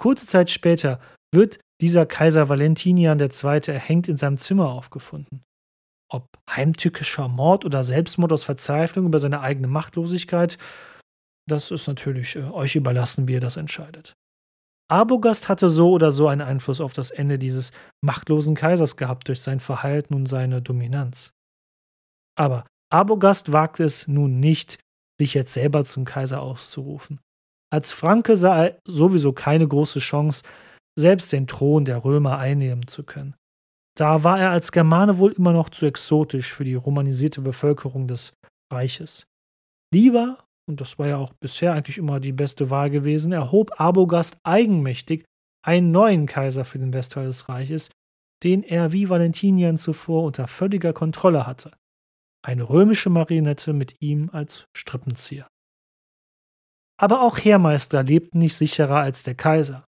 Kurze 0.00 0.26
Zeit 0.26 0.50
später 0.50 0.98
wird 1.32 1.60
dieser 1.82 2.06
Kaiser 2.06 2.48
Valentinian 2.48 3.20
II. 3.20 3.60
erhängt 3.66 4.08
in 4.08 4.16
seinem 4.16 4.38
Zimmer 4.38 4.70
aufgefunden. 4.70 5.44
Ob 6.10 6.26
heimtückischer 6.48 7.28
Mord 7.28 7.66
oder 7.66 7.84
Selbstmord 7.84 8.32
aus 8.32 8.42
Verzweiflung 8.42 9.06
über 9.06 9.18
seine 9.18 9.42
eigene 9.42 9.68
Machtlosigkeit, 9.68 10.56
das 11.46 11.70
ist 11.70 11.86
natürlich 11.86 12.34
äh, 12.36 12.44
euch 12.44 12.76
überlassen, 12.76 13.28
wie 13.28 13.34
ihr 13.34 13.40
das 13.40 13.58
entscheidet. 13.58 14.14
Arbogast 14.90 15.50
hatte 15.50 15.68
so 15.68 15.90
oder 15.90 16.12
so 16.12 16.28
einen 16.28 16.40
Einfluss 16.40 16.80
auf 16.80 16.94
das 16.94 17.10
Ende 17.10 17.38
dieses 17.38 17.70
machtlosen 18.02 18.54
Kaisers 18.54 18.96
gehabt 18.96 19.28
durch 19.28 19.42
sein 19.42 19.60
Verhalten 19.60 20.14
und 20.14 20.26
seine 20.26 20.62
Dominanz. 20.62 21.30
Aber 22.38 22.66
Arbogast 22.90 23.52
wagte 23.52 23.84
es 23.84 24.08
nun 24.08 24.40
nicht, 24.40 24.78
sich 25.20 25.34
jetzt 25.34 25.52
selber 25.52 25.84
zum 25.84 26.06
Kaiser 26.06 26.40
auszurufen. 26.40 27.20
Als 27.72 27.92
Franke 27.92 28.36
sah 28.36 28.66
er 28.66 28.78
sowieso 28.84 29.32
keine 29.32 29.66
große 29.66 30.00
Chance, 30.00 30.42
selbst 30.98 31.32
den 31.32 31.46
Thron 31.46 31.84
der 31.84 32.04
Römer 32.04 32.38
einnehmen 32.38 32.86
zu 32.88 33.04
können. 33.04 33.34
Da 33.96 34.24
war 34.24 34.40
er 34.40 34.50
als 34.50 34.72
Germane 34.72 35.18
wohl 35.18 35.32
immer 35.32 35.52
noch 35.52 35.68
zu 35.68 35.86
exotisch 35.86 36.52
für 36.52 36.64
die 36.64 36.74
romanisierte 36.74 37.40
Bevölkerung 37.40 38.08
des 38.08 38.32
Reiches. 38.72 39.26
Lieber, 39.92 40.44
und 40.68 40.80
das 40.80 40.98
war 40.98 41.08
ja 41.08 41.16
auch 41.16 41.32
bisher 41.40 41.74
eigentlich 41.74 41.98
immer 41.98 42.20
die 42.20 42.32
beste 42.32 42.70
Wahl 42.70 42.90
gewesen, 42.90 43.32
erhob 43.32 43.80
Arbogast 43.80 44.36
eigenmächtig 44.44 45.24
einen 45.64 45.90
neuen 45.90 46.26
Kaiser 46.26 46.64
für 46.64 46.78
den 46.78 46.92
Westteil 46.92 47.26
des 47.26 47.48
Reiches, 47.48 47.90
den 48.42 48.62
er 48.62 48.92
wie 48.92 49.08
Valentinian 49.08 49.76
zuvor 49.76 50.24
unter 50.24 50.46
völliger 50.46 50.92
Kontrolle 50.92 51.46
hatte. 51.46 51.72
Eine 52.42 52.68
römische 52.68 53.10
Marionette 53.10 53.72
mit 53.72 54.00
ihm 54.00 54.30
als 54.32 54.64
Strippenzieher. 54.74 55.46
Aber 57.00 57.22
auch 57.22 57.38
Heermeister 57.38 58.02
lebten 58.02 58.38
nicht 58.38 58.54
sicherer 58.54 58.98
als 58.98 59.22
der 59.22 59.34
Kaiser. 59.34 59.86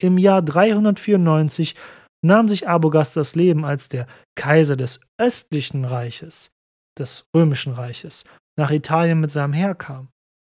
Im 0.00 0.16
Jahr 0.16 0.40
394 0.40 1.74
nahm 2.24 2.48
sich 2.48 2.66
Arbogast 2.66 3.14
das 3.14 3.34
Leben, 3.34 3.66
als 3.66 3.90
der 3.90 4.06
Kaiser 4.36 4.74
des 4.74 5.00
östlichen 5.18 5.84
Reiches, 5.84 6.50
des 6.98 7.26
römischen 7.36 7.74
Reiches, 7.74 8.24
nach 8.58 8.70
Italien 8.70 9.20
mit 9.20 9.30
seinem 9.30 9.52
Heer 9.52 9.74
kam. 9.74 10.08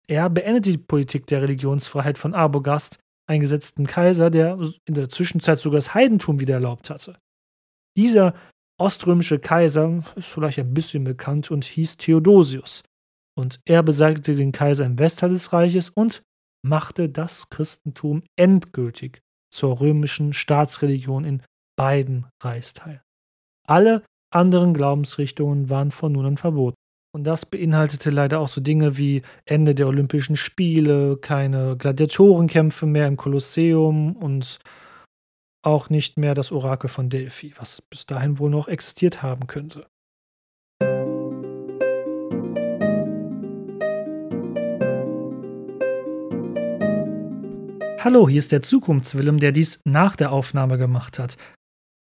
Er 0.07 0.27
beendete 0.31 0.71
die 0.71 0.79
Politik 0.79 1.27
der 1.27 1.43
Religionsfreiheit 1.43 2.17
von 2.17 2.33
Arbogast, 2.33 2.97
eingesetzten 3.29 3.85
Kaiser, 3.85 4.31
der 4.31 4.57
in 4.85 4.95
der 4.95 5.09
Zwischenzeit 5.09 5.59
sogar 5.59 5.77
das 5.77 5.93
Heidentum 5.93 6.39
wieder 6.39 6.55
erlaubt 6.55 6.89
hatte. 6.89 7.19
Dieser 7.95 8.33
oströmische 8.79 9.37
Kaiser 9.37 10.03
ist 10.15 10.33
vielleicht 10.33 10.57
ein 10.57 10.73
bisschen 10.73 11.03
bekannt 11.03 11.51
und 11.51 11.63
hieß 11.63 11.97
Theodosius. 11.97 12.83
Und 13.37 13.59
er 13.65 13.83
beseitigte 13.83 14.35
den 14.35 14.51
Kaiser 14.51 14.85
im 14.85 14.99
Westteil 14.99 15.29
des 15.29 15.53
Reiches 15.53 15.89
und 15.89 16.23
machte 16.63 17.09
das 17.09 17.49
Christentum 17.49 18.23
endgültig 18.35 19.21
zur 19.53 19.79
römischen 19.79 20.33
Staatsreligion 20.33 21.23
in 21.23 21.43
beiden 21.77 22.27
Reichsteilen. 22.43 23.01
Alle 23.67 24.03
anderen 24.33 24.73
Glaubensrichtungen 24.73 25.69
waren 25.69 25.91
von 25.91 26.11
nun 26.11 26.25
an 26.25 26.37
verboten. 26.37 26.75
Und 27.13 27.25
das 27.25 27.45
beinhaltete 27.45 28.09
leider 28.09 28.39
auch 28.39 28.47
so 28.47 28.61
Dinge 28.61 28.97
wie 28.97 29.21
Ende 29.45 29.75
der 29.75 29.87
Olympischen 29.87 30.37
Spiele, 30.37 31.17
keine 31.17 31.75
Gladiatorenkämpfe 31.75 32.85
mehr 32.85 33.07
im 33.07 33.17
Kolosseum 33.17 34.15
und 34.15 34.59
auch 35.63 35.89
nicht 35.89 36.17
mehr 36.17 36.33
das 36.33 36.51
Orakel 36.51 36.89
von 36.89 37.09
Delphi, 37.09 37.53
was 37.57 37.81
bis 37.81 38.05
dahin 38.05 38.39
wohl 38.39 38.49
noch 38.49 38.69
existiert 38.69 39.21
haben 39.21 39.47
könnte. 39.47 39.87
Hallo, 48.03 48.27
hier 48.27 48.39
ist 48.39 48.51
der 48.51 48.63
Zukunftswillem, 48.63 49.39
der 49.39 49.51
dies 49.51 49.79
nach 49.85 50.15
der 50.15 50.31
Aufnahme 50.31 50.79
gemacht 50.79 51.19
hat. 51.19 51.37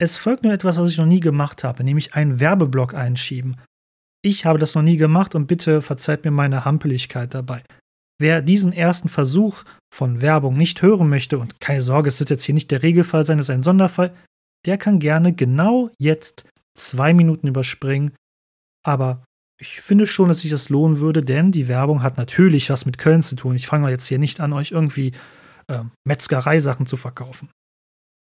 Es 0.00 0.16
folgt 0.16 0.42
nur 0.42 0.54
etwas, 0.54 0.78
was 0.78 0.90
ich 0.90 0.96
noch 0.96 1.04
nie 1.04 1.20
gemacht 1.20 1.64
habe, 1.64 1.84
nämlich 1.84 2.14
einen 2.14 2.40
Werbeblock 2.40 2.94
einschieben. 2.94 3.58
Ich 4.24 4.46
habe 4.46 4.58
das 4.58 4.74
noch 4.74 4.80
nie 4.80 4.96
gemacht 4.96 5.34
und 5.34 5.48
bitte 5.48 5.82
verzeiht 5.82 6.24
mir 6.24 6.30
meine 6.30 6.64
Hampeligkeit 6.64 7.34
dabei. 7.34 7.62
Wer 8.18 8.40
diesen 8.40 8.72
ersten 8.72 9.10
Versuch 9.10 9.64
von 9.94 10.22
Werbung 10.22 10.56
nicht 10.56 10.80
hören 10.80 11.10
möchte, 11.10 11.38
und 11.38 11.60
keine 11.60 11.82
Sorge, 11.82 12.08
es 12.08 12.18
wird 12.20 12.30
jetzt 12.30 12.44
hier 12.44 12.54
nicht 12.54 12.70
der 12.70 12.82
Regelfall 12.82 13.26
sein, 13.26 13.38
es 13.38 13.50
ist 13.50 13.54
ein 13.54 13.62
Sonderfall, 13.62 14.14
der 14.64 14.78
kann 14.78 14.98
gerne 14.98 15.34
genau 15.34 15.90
jetzt 15.98 16.48
zwei 16.74 17.12
Minuten 17.12 17.48
überspringen. 17.48 18.12
Aber 18.82 19.24
ich 19.60 19.82
finde 19.82 20.06
schon, 20.06 20.28
dass 20.28 20.40
sich 20.40 20.50
das 20.50 20.70
lohnen 20.70 21.00
würde, 21.00 21.22
denn 21.22 21.52
die 21.52 21.68
Werbung 21.68 22.02
hat 22.02 22.16
natürlich 22.16 22.70
was 22.70 22.86
mit 22.86 22.96
Köln 22.96 23.20
zu 23.20 23.36
tun. 23.36 23.54
Ich 23.54 23.66
fange 23.66 23.90
jetzt 23.90 24.06
hier 24.06 24.18
nicht 24.18 24.40
an, 24.40 24.54
euch 24.54 24.70
irgendwie 24.70 25.12
äh, 25.68 25.84
Metzgereisachen 26.04 26.86
zu 26.86 26.96
verkaufen. 26.96 27.50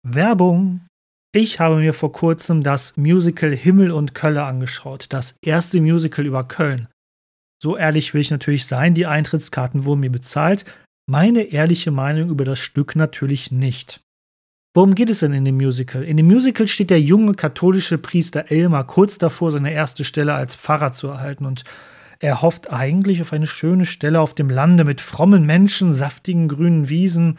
Werbung. 0.07 0.87
Ich 1.33 1.61
habe 1.61 1.77
mir 1.77 1.95
vor 1.95 2.13
kurzem 2.13 2.63
das 2.63 2.97
Musical 2.97 3.55
Himmel 3.55 3.93
und 3.93 4.15
Kölle 4.15 4.43
angeschaut, 4.45 5.07
das 5.11 5.37
erste 5.45 5.81
Musical 5.81 6.27
über 6.27 6.45
Köln. 6.45 6.89
So 7.63 7.77
ehrlich 7.77 8.15
will 8.15 8.21
ich 8.21 8.31
natürlich 8.31 8.67
sein, 8.67 8.95
die 8.95 9.07
Eintrittskarten 9.07 9.85
wurden 9.85 10.01
mir 10.01 10.11
bezahlt. 10.11 10.65
Meine 11.09 11.43
ehrliche 11.43 11.91
Meinung 11.91 12.31
über 12.31 12.45
das 12.45 12.59
Stück 12.59 12.97
natürlich 12.97 13.53
nicht. 13.53 14.01
Worum 14.75 14.95
geht 14.95 15.11
es 15.11 15.21
denn 15.21 15.33
in 15.33 15.45
dem 15.45 15.57
Musical? 15.57 16.05
In 16.05 16.17
dem 16.17 16.27
Musical 16.27 16.69
steht 16.69 16.91
der 16.91 17.01
junge 17.01 17.35
katholische 17.35 17.99
Priester 17.99 18.51
Elmar 18.51 18.87
kurz 18.87 19.19
davor, 19.19 19.51
seine 19.51 19.73
erste 19.73 20.05
Stelle 20.05 20.35
als 20.35 20.55
Pfarrer 20.55 20.93
zu 20.93 21.09
erhalten 21.09 21.45
und 21.45 21.65
er 22.21 22.43
hofft 22.43 22.73
eigentlich 22.73 23.23
auf 23.23 23.33
eine 23.33 23.47
schöne 23.47 23.87
Stelle 23.87 24.21
auf 24.21 24.35
dem 24.35 24.51
Lande 24.51 24.85
mit 24.85 25.01
frommen 25.01 25.47
Menschen, 25.47 25.93
saftigen 25.93 26.49
grünen 26.49 26.89
Wiesen. 26.89 27.39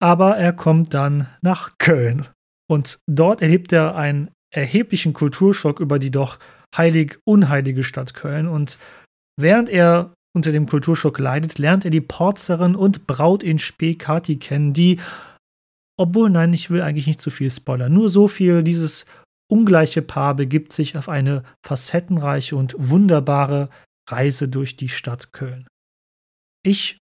Aber 0.00 0.36
er 0.36 0.52
kommt 0.52 0.94
dann 0.94 1.28
nach 1.42 1.78
Köln 1.78 2.26
und 2.68 2.98
dort 3.06 3.42
erlebt 3.42 3.72
er 3.72 3.96
einen 3.96 4.30
erheblichen 4.54 5.12
Kulturschock 5.12 5.80
über 5.80 5.98
die 5.98 6.10
doch 6.10 6.38
heilig 6.76 7.18
unheilige 7.24 7.84
Stadt 7.84 8.14
Köln 8.14 8.48
und 8.48 8.78
Während 9.38 9.68
er 9.68 10.14
unter 10.34 10.52
dem 10.52 10.66
Kulturschock 10.66 11.18
leidet, 11.18 11.58
lernt 11.58 11.84
er 11.84 11.90
die 11.90 12.00
Porzerin 12.00 12.74
und 12.74 13.06
Braut 13.06 13.42
in 13.42 13.58
Spee 13.58 13.94
Kati 13.94 14.36
kennen, 14.36 14.72
die, 14.72 14.98
obwohl, 15.98 16.30
nein, 16.30 16.52
ich 16.52 16.70
will 16.70 16.82
eigentlich 16.82 17.06
nicht 17.06 17.20
zu 17.20 17.30
viel 17.30 17.50
spoilern, 17.50 17.92
nur 17.92 18.08
so 18.08 18.28
viel, 18.28 18.62
dieses 18.62 19.06
ungleiche 19.48 20.02
Paar 20.02 20.34
begibt 20.34 20.72
sich 20.72 20.96
auf 20.96 21.08
eine 21.08 21.42
facettenreiche 21.62 22.56
und 22.56 22.74
wunderbare 22.78 23.70
Reise 24.08 24.48
durch 24.48 24.76
die 24.76 24.88
Stadt 24.88 25.32
Köln. 25.32 25.66
Ich 26.62 26.98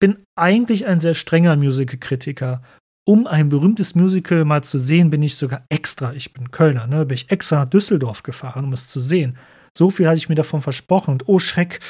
bin 0.00 0.24
eigentlich 0.36 0.86
ein 0.86 1.00
sehr 1.00 1.14
strenger 1.14 1.56
Musical-Kritiker. 1.56 2.62
Um 3.04 3.26
ein 3.26 3.48
berühmtes 3.48 3.94
Musical 3.94 4.44
mal 4.44 4.62
zu 4.62 4.78
sehen, 4.78 5.10
bin 5.10 5.22
ich 5.22 5.36
sogar 5.36 5.64
extra, 5.68 6.12
ich 6.12 6.32
bin 6.32 6.50
Kölner, 6.50 6.86
ne, 6.86 7.04
bin 7.04 7.16
ich 7.16 7.30
extra 7.30 7.60
nach 7.60 7.70
Düsseldorf 7.70 8.22
gefahren, 8.22 8.64
um 8.64 8.72
es 8.72 8.88
zu 8.88 9.00
sehen. 9.00 9.36
So 9.76 9.90
viel 9.90 10.06
hatte 10.06 10.18
ich 10.18 10.28
mir 10.28 10.34
davon 10.34 10.62
versprochen. 10.62 11.12
Und 11.12 11.28
oh 11.28 11.38
Schreck, 11.38 11.80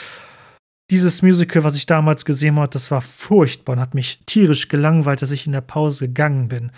dieses 0.91 1.23
Musical, 1.23 1.65
was 1.65 1.77
ich 1.77 1.87
damals 1.87 2.25
gesehen 2.25 2.57
habe, 2.57 2.69
das 2.69 2.91
war 2.91 3.01
furchtbar 3.01 3.75
und 3.75 3.81
hat 3.81 3.95
mich 3.95 4.21
tierisch 4.27 4.69
gelangweilt, 4.69 5.23
dass 5.23 5.31
ich 5.31 5.47
in 5.47 5.53
der 5.53 5.61
Pause 5.61 6.09
gegangen 6.09 6.49
bin. 6.49 6.71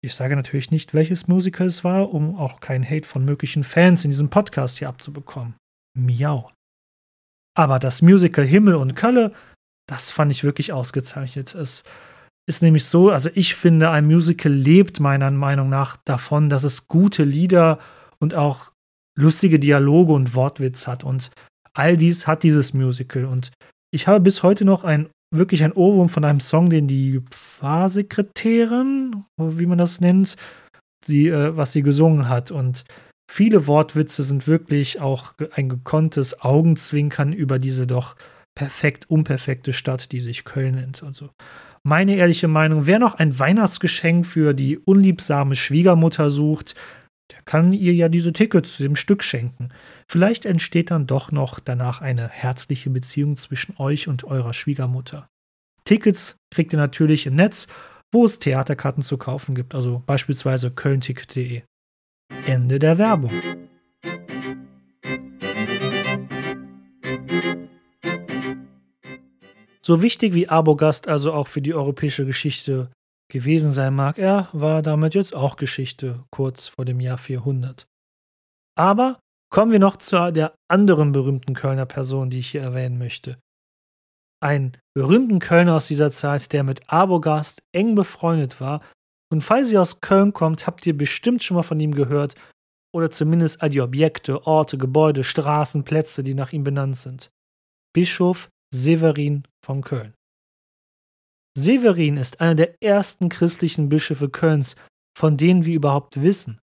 Ich 0.00 0.14
sage 0.14 0.36
natürlich 0.36 0.70
nicht, 0.70 0.94
welches 0.94 1.26
Musical 1.26 1.66
es 1.66 1.82
war, 1.82 2.12
um 2.12 2.36
auch 2.36 2.60
keinen 2.60 2.88
Hate 2.88 3.06
von 3.06 3.24
möglichen 3.24 3.64
Fans 3.64 4.04
in 4.04 4.10
diesem 4.10 4.30
Podcast 4.30 4.78
hier 4.78 4.88
abzubekommen. 4.88 5.56
Miau. 5.96 6.50
Aber 7.56 7.78
das 7.80 8.02
Musical 8.02 8.44
Himmel 8.44 8.76
und 8.76 8.94
Kölle, 8.94 9.32
das 9.88 10.12
fand 10.12 10.30
ich 10.30 10.44
wirklich 10.44 10.72
ausgezeichnet. 10.72 11.54
Es 11.56 11.82
ist 12.48 12.62
nämlich 12.62 12.84
so, 12.84 13.10
also 13.10 13.30
ich 13.34 13.56
finde, 13.56 13.90
ein 13.90 14.06
Musical 14.06 14.52
lebt 14.52 15.00
meiner 15.00 15.30
Meinung 15.32 15.68
nach 15.68 15.96
davon, 16.04 16.48
dass 16.48 16.62
es 16.62 16.86
gute 16.86 17.24
Lieder 17.24 17.80
und 18.20 18.34
auch 18.34 18.70
lustige 19.18 19.58
Dialoge 19.58 20.12
und 20.12 20.34
Wortwitz 20.34 20.86
hat. 20.86 21.02
Und 21.02 21.32
all 21.74 21.96
dies 21.96 22.28
hat 22.28 22.44
dieses 22.44 22.72
Musical. 22.72 23.24
Und 23.24 23.50
ich 23.90 24.06
habe 24.06 24.20
bis 24.20 24.44
heute 24.44 24.64
noch 24.64 24.84
ein 24.84 25.08
wirklich 25.30 25.62
ein 25.64 25.72
Ohrwurm 25.72 26.08
von 26.08 26.24
einem 26.24 26.40
Song, 26.40 26.68
den 26.68 26.86
die 26.86 27.20
Pfarrsekretärin, 27.30 29.24
wie 29.36 29.66
man 29.66 29.78
das 29.78 30.00
nennt, 30.00 30.36
die, 31.06 31.28
äh, 31.28 31.56
was 31.56 31.72
sie 31.72 31.82
gesungen 31.82 32.28
hat. 32.28 32.50
Und 32.50 32.84
viele 33.30 33.66
Wortwitze 33.66 34.22
sind 34.22 34.46
wirklich 34.46 35.00
auch 35.00 35.34
ein 35.52 35.68
gekonntes 35.68 36.40
Augenzwinkern 36.40 37.32
über 37.32 37.58
diese 37.58 37.86
doch 37.86 38.16
perfekt 38.54 39.08
unperfekte 39.08 39.72
Stadt, 39.72 40.10
die 40.10 40.20
sich 40.20 40.44
Köln 40.44 40.74
nennt. 40.74 41.02
Also 41.04 41.30
meine 41.84 42.16
ehrliche 42.16 42.48
Meinung, 42.48 42.86
wer 42.86 42.98
noch 42.98 43.14
ein 43.14 43.38
Weihnachtsgeschenk 43.38 44.26
für 44.26 44.52
die 44.52 44.78
unliebsame 44.78 45.54
Schwiegermutter 45.54 46.30
sucht, 46.30 46.74
der 47.30 47.42
kann 47.42 47.72
ihr 47.72 47.94
ja 47.94 48.08
diese 48.08 48.32
Tickets 48.32 48.76
zu 48.76 48.82
dem 48.82 48.96
Stück 48.96 49.22
schenken. 49.22 49.70
Vielleicht 50.06 50.46
entsteht 50.46 50.90
dann 50.90 51.06
doch 51.06 51.30
noch 51.30 51.60
danach 51.60 52.00
eine 52.00 52.28
herzliche 52.28 52.90
Beziehung 52.90 53.36
zwischen 53.36 53.76
euch 53.78 54.08
und 54.08 54.24
eurer 54.24 54.54
Schwiegermutter. 54.54 55.28
Tickets 55.84 56.36
kriegt 56.50 56.72
ihr 56.72 56.78
natürlich 56.78 57.26
im 57.26 57.34
Netz, 57.34 57.66
wo 58.12 58.24
es 58.24 58.38
Theaterkarten 58.38 59.02
zu 59.02 59.18
kaufen 59.18 59.54
gibt, 59.54 59.74
also 59.74 60.02
beispielsweise 60.06 60.70
kölnticket.de. 60.70 61.62
Ende 62.46 62.78
der 62.78 62.98
Werbung. 62.98 63.32
So 69.82 70.02
wichtig 70.02 70.34
wie 70.34 70.48
Abogast 70.48 71.08
also 71.08 71.32
auch 71.32 71.48
für 71.48 71.62
die 71.62 71.72
europäische 71.72 72.26
Geschichte 72.26 72.90
gewesen 73.30 73.72
sein 73.72 73.94
mag, 73.94 74.18
er 74.18 74.48
war 74.52 74.82
damit 74.82 75.14
jetzt 75.14 75.34
auch 75.34 75.56
Geschichte, 75.56 76.24
kurz 76.30 76.68
vor 76.68 76.84
dem 76.84 77.00
Jahr 77.00 77.18
400. 77.18 77.86
Aber 78.76 79.20
kommen 79.50 79.72
wir 79.72 79.78
noch 79.78 79.96
zu 79.96 80.32
der 80.32 80.54
anderen 80.70 81.12
berühmten 81.12 81.54
Kölner 81.54 81.86
Person, 81.86 82.30
die 82.30 82.38
ich 82.38 82.50
hier 82.50 82.62
erwähnen 82.62 82.98
möchte. 82.98 83.38
Ein 84.40 84.76
berühmten 84.94 85.40
Kölner 85.40 85.76
aus 85.76 85.88
dieser 85.88 86.10
Zeit, 86.10 86.52
der 86.52 86.62
mit 86.62 86.88
Abogast 86.90 87.60
eng 87.74 87.94
befreundet 87.94 88.60
war. 88.60 88.82
Und 89.32 89.42
falls 89.42 89.70
ihr 89.70 89.82
aus 89.82 90.00
Köln 90.00 90.32
kommt, 90.32 90.66
habt 90.66 90.86
ihr 90.86 90.96
bestimmt 90.96 91.42
schon 91.42 91.56
mal 91.56 91.64
von 91.64 91.80
ihm 91.80 91.94
gehört. 91.94 92.34
Oder 92.94 93.10
zumindest 93.10 93.60
all 93.60 93.70
die 93.70 93.80
Objekte, 93.80 94.46
Orte, 94.46 94.78
Gebäude, 94.78 95.24
Straßen, 95.24 95.84
Plätze, 95.84 96.22
die 96.22 96.34
nach 96.34 96.52
ihm 96.52 96.64
benannt 96.64 96.96
sind. 96.96 97.30
Bischof 97.92 98.48
Severin 98.72 99.42
von 99.64 99.82
Köln. 99.82 100.14
Severin 101.58 102.16
ist 102.18 102.40
einer 102.40 102.54
der 102.54 102.80
ersten 102.80 103.28
christlichen 103.28 103.88
Bischöfe 103.88 104.28
Kölns, 104.28 104.76
von 105.18 105.36
denen 105.36 105.64
wir 105.64 105.74
überhaupt 105.74 106.22
wissen. 106.22 106.60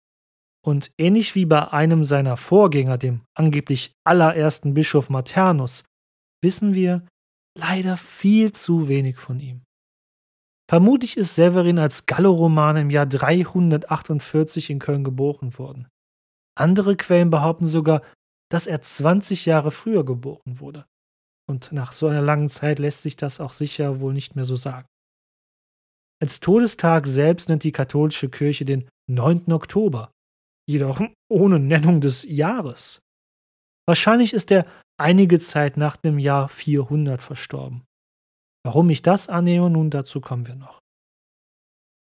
Und 0.64 0.92
ähnlich 1.00 1.34
wie 1.34 1.48
bei 1.48 1.72
einem 1.72 2.04
seiner 2.04 2.38
Vorgänger, 2.38 3.00
dem 3.00 3.22
angeblich 3.34 3.96
allerersten 4.06 4.76
Bischof 4.76 5.10
Maternus, 5.10 5.84
wissen 6.44 6.76
wir 6.76 7.08
leider 7.58 7.98
viel 7.98 8.52
zu 8.52 8.88
wenig 8.88 9.18
von 9.18 9.40
ihm. 9.40 9.64
Vermutlich 10.70 11.18
ist 11.18 11.34
Severin 11.34 11.80
als 11.80 12.06
Galloroman 12.06 12.78
im 12.78 12.90
Jahr 12.92 13.08
348 13.08 14.70
in 14.70 14.78
Köln 14.78 15.04
geboren 15.04 15.58
worden. 15.58 15.88
Andere 16.56 16.96
Quellen 16.96 17.32
behaupten 17.32 17.66
sogar, 17.66 18.04
dass 18.52 18.68
er 18.68 18.84
20 18.84 19.48
Jahre 19.48 19.72
früher 19.72 20.06
geboren 20.06 20.60
wurde. 20.60 20.86
Und 21.50 21.72
nach 21.72 21.92
so 21.92 22.08
einer 22.08 22.22
langen 22.22 22.50
Zeit 22.50 22.80
lässt 22.80 23.04
sich 23.04 23.16
das 23.16 23.40
auch 23.40 23.54
sicher 23.54 24.00
wohl 24.00 24.14
nicht 24.14 24.36
mehr 24.36 24.46
so 24.46 24.56
sagen. 24.56 24.88
Als 26.22 26.40
Todestag 26.40 27.06
selbst 27.06 27.50
nennt 27.50 27.64
die 27.64 27.72
katholische 27.72 28.30
Kirche 28.30 28.66
den 28.66 28.88
9. 29.10 29.52
Oktober, 29.52 30.12
jedoch 30.70 31.02
ohne 31.30 31.60
Nennung 31.60 32.00
des 32.00 32.24
Jahres. 32.24 33.00
Wahrscheinlich 33.86 34.34
ist 34.34 34.50
er 34.52 34.66
einige 34.98 35.40
Zeit 35.40 35.76
nach 35.76 35.98
dem 35.98 36.20
Jahr 36.20 36.48
400 36.48 37.22
verstorben. 37.22 37.84
Warum 38.66 38.90
ich 38.90 39.02
das 39.02 39.28
annehme, 39.28 39.70
nun 39.70 39.90
dazu 39.90 40.22
kommen 40.22 40.48
wir 40.48 40.56
noch. 40.56 40.80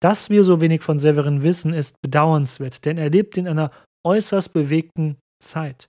Dass 0.01 0.29
wir 0.29 0.43
so 0.43 0.61
wenig 0.61 0.81
von 0.81 0.97
Severin 0.97 1.43
wissen, 1.43 1.73
ist 1.73 2.01
bedauernswert, 2.01 2.85
denn 2.85 2.97
er 2.97 3.09
lebt 3.09 3.37
in 3.37 3.47
einer 3.47 3.71
äußerst 4.05 4.53
bewegten 4.53 5.17
Zeit. 5.43 5.87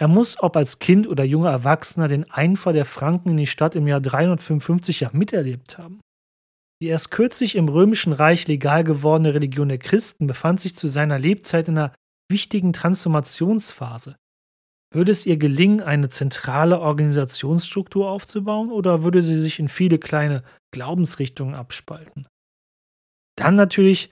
Er 0.00 0.08
muss, 0.08 0.40
ob 0.40 0.56
als 0.56 0.80
Kind 0.80 1.06
oder 1.06 1.24
junger 1.24 1.50
Erwachsener, 1.50 2.08
den 2.08 2.30
Einfall 2.30 2.72
der 2.72 2.84
Franken 2.84 3.30
in 3.30 3.36
die 3.36 3.46
Stadt 3.46 3.76
im 3.76 3.86
Jahr 3.86 4.00
355 4.00 5.00
ja 5.00 5.10
miterlebt 5.12 5.78
haben. 5.78 6.00
Die 6.82 6.88
erst 6.88 7.10
kürzlich 7.10 7.54
im 7.54 7.68
Römischen 7.68 8.12
Reich 8.12 8.48
legal 8.48 8.82
gewordene 8.82 9.34
Religion 9.34 9.68
der 9.68 9.78
Christen 9.78 10.26
befand 10.26 10.60
sich 10.60 10.74
zu 10.74 10.88
seiner 10.88 11.18
Lebzeit 11.18 11.68
in 11.68 11.78
einer 11.78 11.94
wichtigen 12.28 12.72
Transformationsphase. 12.72 14.16
Würde 14.92 15.12
es 15.12 15.26
ihr 15.26 15.36
gelingen, 15.36 15.80
eine 15.80 16.08
zentrale 16.08 16.80
Organisationsstruktur 16.80 18.08
aufzubauen, 18.08 18.70
oder 18.70 19.02
würde 19.02 19.22
sie 19.22 19.40
sich 19.40 19.58
in 19.58 19.68
viele 19.68 19.98
kleine 19.98 20.42
Glaubensrichtungen 20.72 21.54
abspalten? 21.54 22.26
Dann 23.36 23.56
natürlich 23.56 24.10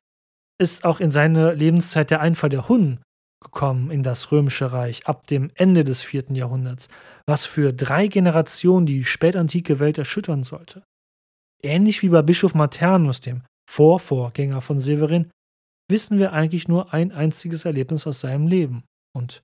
ist 0.61 0.85
auch 0.85 1.01
in 1.01 1.11
seine 1.11 1.55
Lebenszeit 1.55 2.11
der 2.11 2.21
Einfall 2.21 2.51
der 2.51 2.69
Hunnen 2.69 3.01
gekommen 3.43 3.91
in 3.91 4.03
das 4.03 4.33
römische 4.33 4.73
Reich 4.73 5.07
ab 5.07 5.27
dem 5.27 5.51
Ende 5.55 5.85
des 5.85 6.01
vierten 6.01 6.35
Jahrhunderts, 6.35 6.89
was 7.27 7.47
für 7.47 7.73
drei 7.73 8.07
Generationen 8.07 8.87
die 8.87 9.05
spätantike 9.05 9.81
Welt 9.81 9.99
erschüttern 9.99 10.43
sollte. 10.43 10.85
Ähnlich 11.63 12.03
wie 12.03 12.09
bei 12.09 12.23
Bischof 12.23 12.55
Maternus, 12.55 13.21
dem 13.21 13.43
Vorvorgänger 13.71 14.61
von 14.61 14.79
Severin, 14.79 15.31
wissen 15.89 16.19
wir 16.19 16.33
eigentlich 16.33 16.69
nur 16.69 16.93
ein 16.93 17.13
einziges 17.13 17.65
Erlebnis 17.65 18.07
aus 18.07 18.21
seinem 18.21 18.47
Leben. 18.47 18.85
Und 19.15 19.43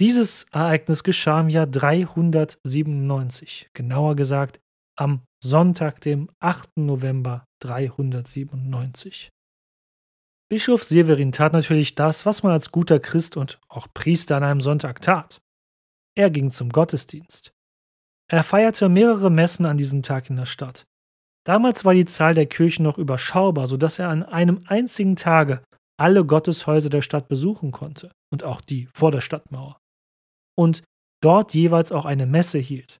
dieses 0.00 0.44
Ereignis 0.52 1.04
geschah 1.04 1.40
im 1.40 1.48
Jahr 1.48 1.66
397, 1.66 3.70
genauer 3.72 4.16
gesagt 4.16 4.60
am 4.96 5.22
Sonntag, 5.42 6.00
dem 6.00 6.28
8. 6.40 6.70
November 6.76 7.44
397. 7.60 9.30
Bischof 10.52 10.84
Severin 10.84 11.32
tat 11.32 11.54
natürlich 11.54 11.94
das, 11.94 12.26
was 12.26 12.42
man 12.42 12.52
als 12.52 12.70
guter 12.70 13.00
Christ 13.00 13.38
und 13.38 13.58
auch 13.70 13.86
Priester 13.94 14.36
an 14.36 14.44
einem 14.44 14.60
Sonntag 14.60 15.00
tat. 15.00 15.40
Er 16.14 16.28
ging 16.28 16.50
zum 16.50 16.68
Gottesdienst. 16.68 17.54
Er 18.30 18.44
feierte 18.44 18.90
mehrere 18.90 19.30
Messen 19.30 19.64
an 19.64 19.78
diesem 19.78 20.02
Tag 20.02 20.28
in 20.28 20.36
der 20.36 20.44
Stadt. 20.44 20.84
Damals 21.46 21.86
war 21.86 21.94
die 21.94 22.04
Zahl 22.04 22.34
der 22.34 22.44
Kirchen 22.44 22.82
noch 22.82 22.98
überschaubar, 22.98 23.66
sodass 23.66 23.98
er 23.98 24.10
an 24.10 24.22
einem 24.22 24.58
einzigen 24.66 25.16
Tage 25.16 25.62
alle 25.98 26.22
Gotteshäuser 26.22 26.90
der 26.90 27.00
Stadt 27.00 27.28
besuchen 27.28 27.72
konnte 27.72 28.12
und 28.30 28.44
auch 28.44 28.60
die 28.60 28.90
vor 28.92 29.10
der 29.10 29.22
Stadtmauer. 29.22 29.78
Und 30.54 30.82
dort 31.22 31.54
jeweils 31.54 31.92
auch 31.92 32.04
eine 32.04 32.26
Messe 32.26 32.58
hielt. 32.58 32.98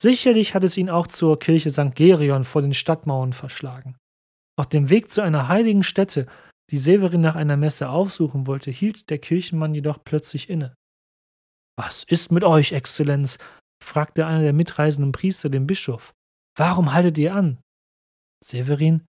Sicherlich 0.00 0.54
hat 0.54 0.62
es 0.62 0.76
ihn 0.76 0.88
auch 0.88 1.08
zur 1.08 1.36
Kirche 1.40 1.72
St. 1.72 1.96
Gerion 1.96 2.44
vor 2.44 2.62
den 2.62 2.74
Stadtmauern 2.74 3.32
verschlagen. 3.32 3.96
Auf 4.56 4.68
dem 4.68 4.88
Weg 4.88 5.10
zu 5.10 5.20
einer 5.20 5.48
heiligen 5.48 5.82
Stätte, 5.82 6.28
die 6.70 6.78
Severin 6.78 7.20
nach 7.20 7.34
einer 7.34 7.56
Messe 7.56 7.88
aufsuchen 7.88 8.46
wollte, 8.46 8.70
hielt 8.70 9.10
der 9.10 9.18
Kirchenmann 9.18 9.74
jedoch 9.74 10.04
plötzlich 10.04 10.48
inne. 10.48 10.74
Was 11.76 12.04
ist 12.04 12.30
mit 12.30 12.44
euch, 12.44 12.72
Exzellenz? 12.72 13.38
fragte 13.82 14.26
einer 14.26 14.42
der 14.42 14.52
mitreisenden 14.52 15.12
Priester 15.12 15.48
den 15.48 15.66
Bischof. 15.66 16.12
Warum 16.56 16.92
haltet 16.92 17.16
ihr 17.18 17.34
an? 17.34 17.58
Severin. 18.44 19.06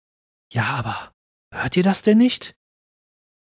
Ja, 0.52 0.66
aber 0.76 1.12
hört 1.54 1.78
ihr 1.78 1.84
das 1.84 2.02
denn 2.02 2.18
nicht? 2.18 2.56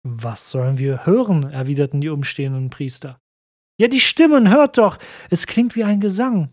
Was 0.04 0.50
sollen 0.50 0.78
wir 0.78 1.06
hören? 1.06 1.44
erwiderten 1.44 2.00
die 2.00 2.08
umstehenden 2.08 2.70
Priester. 2.70 3.18
Ja, 3.80 3.88
die 3.88 4.00
Stimmen, 4.00 4.50
hört 4.50 4.78
doch! 4.78 4.98
Es 5.30 5.46
klingt 5.46 5.76
wie 5.76 5.84
ein 5.84 6.00
Gesang. 6.00 6.52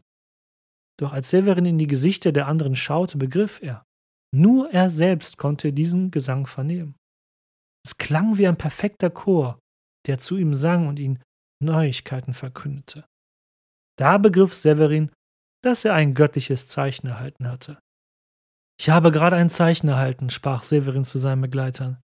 Doch 0.98 1.12
als 1.12 1.30
Severin 1.30 1.66
in 1.66 1.78
die 1.78 1.88
Gesichter 1.88 2.32
der 2.32 2.48
anderen 2.48 2.76
schaute, 2.76 3.18
begriff 3.18 3.62
er. 3.62 3.84
Nur 4.32 4.72
er 4.72 4.90
selbst 4.90 5.38
konnte 5.38 5.74
diesen 5.74 6.12
Gesang 6.12 6.46
vernehmen. 6.46 6.96
Es 7.86 7.98
klang 7.98 8.38
wie 8.38 8.48
ein 8.48 8.58
perfekter 8.58 9.10
Chor, 9.10 9.60
der 10.08 10.20
zu 10.20 10.38
ihm 10.38 10.54
sang 10.54 10.88
und 10.88 11.00
ihn 11.00 11.22
Neuigkeiten 11.62 12.34
verkündete. 12.34 13.06
Da 13.98 14.18
begriff 14.18 14.56
Severin, 14.56 15.12
dass 15.64 15.84
er 15.84 15.94
ein 15.94 16.14
göttliches 16.14 16.68
Zeichen 16.68 17.08
erhalten 17.08 17.48
hatte. 17.48 17.80
Ich 18.80 18.90
habe 18.90 19.12
gerade 19.12 19.36
ein 19.36 19.50
Zeichen 19.50 19.90
erhalten, 19.90 20.30
sprach 20.30 20.64
Severin 20.64 21.04
zu 21.04 21.20
seinen 21.20 21.42
Begleitern. 21.42 22.00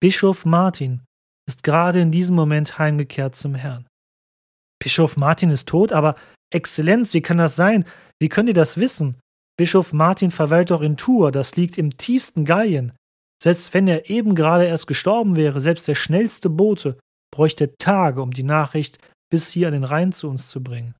Bischof 0.00 0.46
Martin 0.46 1.04
ist 1.46 1.62
gerade 1.62 2.00
in 2.00 2.10
diesem 2.10 2.34
Moment 2.34 2.78
heimgekehrt 2.78 3.36
zum 3.36 3.54
Herrn. 3.54 3.86
Bischof 4.82 5.16
Martin 5.16 5.50
ist 5.50 5.68
tot, 5.68 5.92
aber 5.92 6.14
Exzellenz, 6.50 7.12
wie 7.12 7.20
kann 7.20 7.36
das 7.36 7.56
sein? 7.56 7.84
Wie 8.20 8.28
könnt 8.28 8.48
ihr 8.48 8.54
das 8.54 8.78
wissen? 8.78 9.20
Bischof 9.58 9.92
Martin 9.92 10.30
verweilt 10.30 10.70
doch 10.70 10.80
in 10.80 10.96
Tours, 10.96 11.32
das 11.32 11.56
liegt 11.56 11.76
im 11.78 11.96
tiefsten 11.98 12.44
Gallien. 12.44 12.92
Selbst 13.42 13.72
wenn 13.72 13.86
er 13.86 14.10
eben 14.10 14.34
gerade 14.34 14.66
erst 14.66 14.86
gestorben 14.86 15.36
wäre, 15.36 15.60
selbst 15.60 15.86
der 15.86 15.94
schnellste 15.94 16.50
Bote 16.50 16.98
bräuchte 17.32 17.76
Tage, 17.76 18.20
um 18.20 18.32
die 18.32 18.42
Nachricht 18.42 18.98
bis 19.30 19.50
hier 19.50 19.68
an 19.68 19.74
den 19.74 19.84
Rhein 19.84 20.12
zu 20.12 20.28
uns 20.28 20.48
zu 20.48 20.62
bringen. 20.62 20.94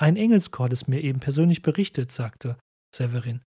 Ein 0.00 0.16
Engelschor 0.16 0.70
es 0.72 0.86
mir 0.88 1.02
eben 1.02 1.20
persönlich 1.20 1.62
berichtet, 1.62 2.10
sagte 2.12 2.56
Severin. 2.94 3.42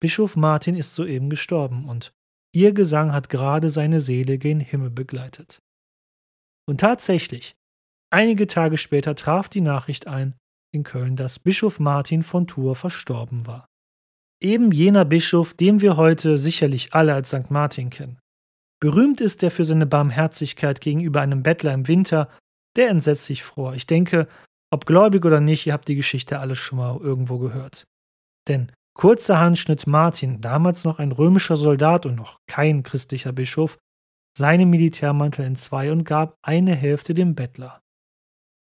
Bischof 0.00 0.36
Martin 0.36 0.76
ist 0.76 0.94
soeben 0.94 1.30
gestorben 1.30 1.88
und 1.88 2.12
ihr 2.54 2.72
Gesang 2.72 3.12
hat 3.12 3.28
gerade 3.28 3.70
seine 3.70 4.00
Seele 4.00 4.38
gen 4.38 4.60
Himmel 4.60 4.90
begleitet. 4.90 5.58
Und 6.68 6.80
tatsächlich, 6.80 7.54
einige 8.10 8.46
Tage 8.46 8.78
später 8.78 9.14
traf 9.16 9.48
die 9.48 9.60
Nachricht 9.60 10.06
ein 10.06 10.34
in 10.72 10.84
Köln, 10.84 11.16
dass 11.16 11.38
Bischof 11.38 11.80
Martin 11.80 12.22
von 12.22 12.46
Tours 12.46 12.78
verstorben 12.78 13.46
war. 13.46 13.66
Eben 14.42 14.72
jener 14.72 15.04
Bischof, 15.04 15.54
den 15.54 15.80
wir 15.80 15.96
heute 15.96 16.36
sicherlich 16.36 16.94
alle 16.94 17.14
als 17.14 17.28
St. 17.28 17.50
Martin 17.50 17.90
kennen. 17.90 18.18
Berühmt 18.80 19.20
ist 19.20 19.44
er 19.44 19.52
für 19.52 19.64
seine 19.64 19.86
Barmherzigkeit 19.86 20.80
gegenüber 20.80 21.20
einem 21.20 21.44
Bettler 21.44 21.72
im 21.72 21.86
Winter, 21.86 22.28
der 22.74 22.88
entsetzt 22.88 23.26
sich 23.26 23.44
fror. 23.44 23.74
Ich 23.74 23.86
denke, 23.86 24.26
ob 24.72 24.84
gläubig 24.84 25.24
oder 25.24 25.38
nicht, 25.38 25.66
ihr 25.66 25.72
habt 25.72 25.86
die 25.86 25.94
Geschichte 25.94 26.40
alle 26.40 26.56
schon 26.56 26.78
mal 26.78 26.98
irgendwo 26.98 27.38
gehört. 27.38 27.84
Denn 28.48 28.72
kurzerhand 28.94 29.58
schnitt 29.58 29.86
Martin, 29.86 30.40
damals 30.40 30.82
noch 30.82 30.98
ein 30.98 31.12
römischer 31.12 31.56
Soldat 31.56 32.04
und 32.04 32.16
noch 32.16 32.40
kein 32.48 32.82
christlicher 32.82 33.30
Bischof, 33.30 33.78
seinen 34.36 34.70
Militärmantel 34.70 35.44
in 35.44 35.54
zwei 35.54 35.92
und 35.92 36.02
gab 36.02 36.34
eine 36.42 36.74
Hälfte 36.74 37.14
dem 37.14 37.36
Bettler. 37.36 37.80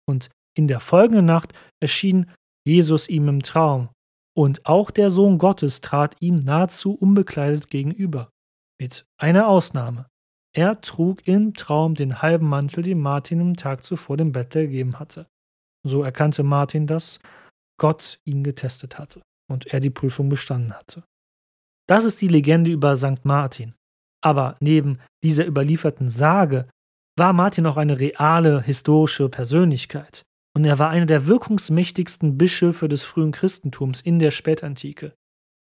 Und 0.05 0.29
in 0.57 0.67
der 0.67 0.81
folgenden 0.81 1.25
Nacht 1.25 1.53
erschien 1.79 2.29
Jesus 2.65 3.07
ihm 3.07 3.29
im 3.29 3.43
Traum, 3.43 3.87
und 4.35 4.65
auch 4.65 4.91
der 4.91 5.09
Sohn 5.09 5.37
Gottes 5.37 5.81
trat 5.81 6.15
ihm 6.19 6.35
nahezu 6.35 6.93
unbekleidet 6.93 7.69
gegenüber, 7.69 8.31
mit 8.79 9.05
einer 9.17 9.47
Ausnahme. 9.47 10.07
Er 10.55 10.81
trug 10.81 11.27
im 11.27 11.53
Traum 11.53 11.95
den 11.95 12.21
halben 12.21 12.47
Mantel, 12.47 12.83
den 12.83 12.99
Martin 12.99 13.39
im 13.39 13.55
Tag 13.55 13.83
zuvor 13.83 14.17
dem 14.17 14.31
Bettler 14.31 14.61
gegeben 14.61 14.99
hatte. 14.99 15.27
So 15.85 16.03
erkannte 16.03 16.43
Martin, 16.43 16.87
dass 16.87 17.19
Gott 17.79 18.19
ihn 18.25 18.43
getestet 18.43 18.97
hatte 18.97 19.21
und 19.49 19.67
er 19.67 19.79
die 19.79 19.89
Prüfung 19.89 20.29
bestanden 20.29 20.73
hatte. 20.73 21.03
Das 21.87 22.03
ist 22.03 22.21
die 22.21 22.27
Legende 22.27 22.71
über 22.71 22.95
St. 22.95 23.25
Martin. 23.25 23.73
Aber 24.21 24.55
neben 24.59 24.99
dieser 25.23 25.47
überlieferten 25.47 26.09
Sage 26.09 26.69
war 27.17 27.33
Martin 27.33 27.65
auch 27.65 27.77
eine 27.77 27.99
reale 27.99 28.61
historische 28.61 29.29
Persönlichkeit 29.29 30.23
und 30.59 30.65
er 30.65 30.77
war 30.77 30.89
einer 30.89 31.05
der 31.05 31.25
wirkungsmächtigsten 31.25 32.37
Bischöfe 32.37 32.89
des 32.89 33.03
frühen 33.03 33.31
Christentums 33.31 34.01
in 34.01 34.19
der 34.19 34.31
Spätantike. 34.31 35.13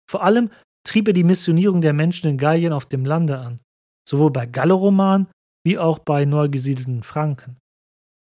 Vor 0.10 0.24
allem 0.24 0.52
trieb 0.88 1.10
er 1.10 1.14
die 1.14 1.26
Missionierung 1.26 1.82
der 1.82 1.92
Menschen 1.92 2.30
in 2.30 2.38
Gallien 2.38 2.72
auf 2.72 2.86
dem 2.86 3.04
Lande 3.04 3.38
an, 3.38 3.60
sowohl 4.08 4.32
bei 4.32 4.46
Galloromanen 4.46 5.28
wie 5.66 5.78
auch 5.78 6.00
bei 6.00 6.24
neu 6.24 6.48
gesiedelten 6.48 7.04
Franken. 7.04 7.58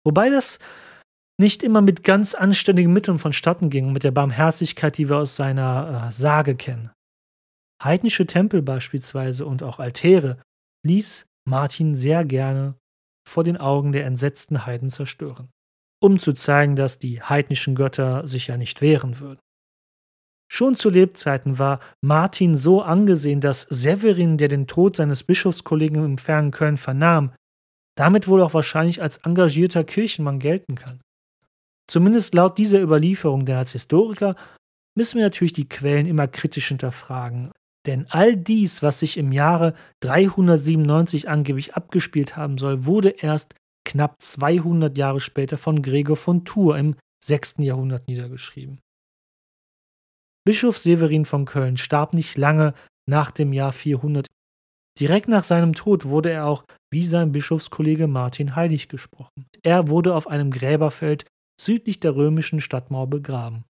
Wobei 0.05 0.29
das 0.29 0.59
nicht 1.39 1.63
immer 1.63 1.79
mit 1.79 2.03
ganz 2.03 2.35
anständigen 2.35 2.91
Mitteln 2.91 3.17
vonstatten 3.17 3.69
ging, 3.69 3.93
mit 3.93 4.03
der 4.03 4.11
Barmherzigkeit, 4.11 4.97
die 4.97 5.07
wir 5.07 5.19
aus 5.19 5.37
seiner 5.37 6.09
äh, 6.09 6.11
Sage 6.11 6.57
kennen. 6.57 6.91
Heidnische 7.81 8.27
Tempel 8.27 8.61
beispielsweise 8.61 9.45
und 9.45 9.63
auch 9.63 9.79
Altäre 9.79 10.41
ließ 10.85 11.25
Martin 11.47 11.95
sehr 11.95 12.25
gerne 12.25 12.75
vor 13.25 13.45
den 13.45 13.55
Augen 13.55 13.93
der 13.93 14.05
entsetzten 14.05 14.65
Heiden 14.65 14.89
zerstören, 14.89 15.47
um 15.99 16.19
zu 16.19 16.33
zeigen, 16.33 16.75
dass 16.75 16.99
die 16.99 17.21
heidnischen 17.21 17.75
Götter 17.75 18.25
sich 18.27 18.47
ja 18.47 18.57
nicht 18.57 18.81
wehren 18.81 19.19
würden. 19.19 19.39
Schon 20.49 20.75
zu 20.75 20.89
Lebzeiten 20.89 21.59
war 21.59 21.79
Martin 22.01 22.55
so 22.55 22.81
angesehen, 22.81 23.41
dass 23.41 23.63
Severin, 23.63 24.37
der 24.37 24.47
den 24.47 24.67
Tod 24.67 24.95
seines 24.95 25.23
Bischofskollegen 25.23 26.03
im 26.03 26.17
fernen 26.17 26.51
Köln 26.51 26.77
vernahm, 26.77 27.33
damit 27.97 28.27
wohl 28.27 28.41
auch 28.41 28.53
wahrscheinlich 28.53 29.01
als 29.01 29.17
engagierter 29.17 29.83
Kirchenmann 29.83 30.39
gelten 30.39 30.75
kann. 30.75 31.01
Zumindest 31.89 32.33
laut 32.33 32.57
dieser 32.57 32.81
Überlieferung, 32.81 33.45
denn 33.45 33.57
als 33.57 33.71
Historiker 33.71 34.35
müssen 34.95 35.17
wir 35.17 35.25
natürlich 35.25 35.53
die 35.53 35.69
Quellen 35.69 36.05
immer 36.05 36.27
kritisch 36.27 36.67
hinterfragen. 36.69 37.51
Denn 37.85 38.07
all 38.09 38.35
dies, 38.35 38.83
was 38.83 38.99
sich 38.99 39.17
im 39.17 39.31
Jahre 39.31 39.73
397 40.01 41.29
angeblich 41.29 41.75
abgespielt 41.75 42.35
haben 42.35 42.57
soll, 42.57 42.85
wurde 42.85 43.09
erst 43.09 43.55
knapp 43.87 44.21
200 44.21 44.97
Jahre 44.97 45.19
später 45.19 45.57
von 45.57 45.81
Gregor 45.81 46.17
von 46.17 46.45
Tours 46.45 46.79
im 46.79 46.95
6. 47.23 47.55
Jahrhundert 47.59 48.07
niedergeschrieben. 48.07 48.79
Bischof 50.45 50.77
Severin 50.77 51.25
von 51.25 51.45
Köln 51.45 51.77
starb 51.77 52.13
nicht 52.13 52.37
lange 52.37 52.73
nach 53.09 53.31
dem 53.31 53.53
Jahr 53.53 53.71
400. 53.71 54.27
Direkt 54.99 55.27
nach 55.27 55.43
seinem 55.43 55.73
Tod 55.73 56.05
wurde 56.05 56.31
er 56.31 56.45
auch 56.45 56.63
wie 56.91 57.05
sein 57.05 57.31
Bischofskollege 57.31 58.07
Martin 58.07 58.55
heilig 58.55 58.89
gesprochen. 58.89 59.47
Er 59.63 59.89
wurde 59.89 60.15
auf 60.15 60.27
einem 60.27 60.51
Gräberfeld 60.51 61.25
südlich 61.59 61.99
der 61.99 62.15
römischen 62.15 62.61
Stadtmauer 62.61 63.07
begraben. 63.07 63.63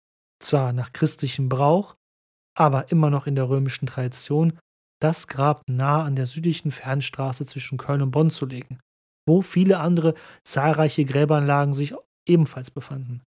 Zwar 0.41 0.73
nach 0.73 0.93
christlichem 0.93 1.49
Brauch, 1.49 1.95
aber 2.57 2.91
immer 2.91 3.09
noch 3.09 3.27
in 3.27 3.35
der 3.35 3.49
römischen 3.49 3.87
Tradition, 3.87 4.57
das 5.01 5.27
Grab 5.27 5.61
nah 5.69 6.03
an 6.03 6.15
der 6.15 6.25
südlichen 6.25 6.71
Fernstraße 6.71 7.45
zwischen 7.45 7.77
Köln 7.77 8.01
und 8.01 8.11
Bonn 8.11 8.29
zu 8.29 8.45
legen, 8.45 8.79
wo 9.27 9.41
viele 9.41 9.79
andere 9.79 10.13
zahlreiche 10.43 11.05
Gräberanlagen 11.05 11.73
sich 11.73 11.93
ebenfalls 12.27 12.71
befanden. 12.71 13.21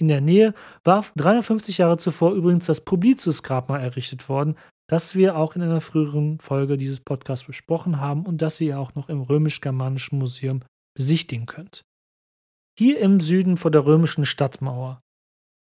In 0.00 0.08
der 0.08 0.20
Nähe 0.20 0.54
war 0.84 1.04
350 1.16 1.78
Jahre 1.78 1.98
zuvor 1.98 2.32
übrigens 2.32 2.66
das 2.66 2.80
Publicius-Grabmal 2.80 3.80
errichtet 3.80 4.28
worden, 4.28 4.56
das 4.88 5.14
wir 5.14 5.36
auch 5.36 5.56
in 5.56 5.62
einer 5.62 5.80
früheren 5.80 6.38
Folge 6.38 6.78
dieses 6.78 7.00
Podcasts 7.00 7.46
besprochen 7.46 8.00
haben 8.00 8.24
und 8.24 8.40
das 8.40 8.60
ihr 8.60 8.78
auch 8.78 8.94
noch 8.94 9.08
im 9.08 9.22
Römisch-Germanischen 9.22 10.18
Museum 10.18 10.62
besichtigen 10.96 11.46
könnt. 11.46 11.82
Hier 12.78 13.00
im 13.00 13.20
Süden 13.20 13.56
vor 13.56 13.72
der 13.72 13.84
römischen 13.84 14.24
Stadtmauer 14.24 15.00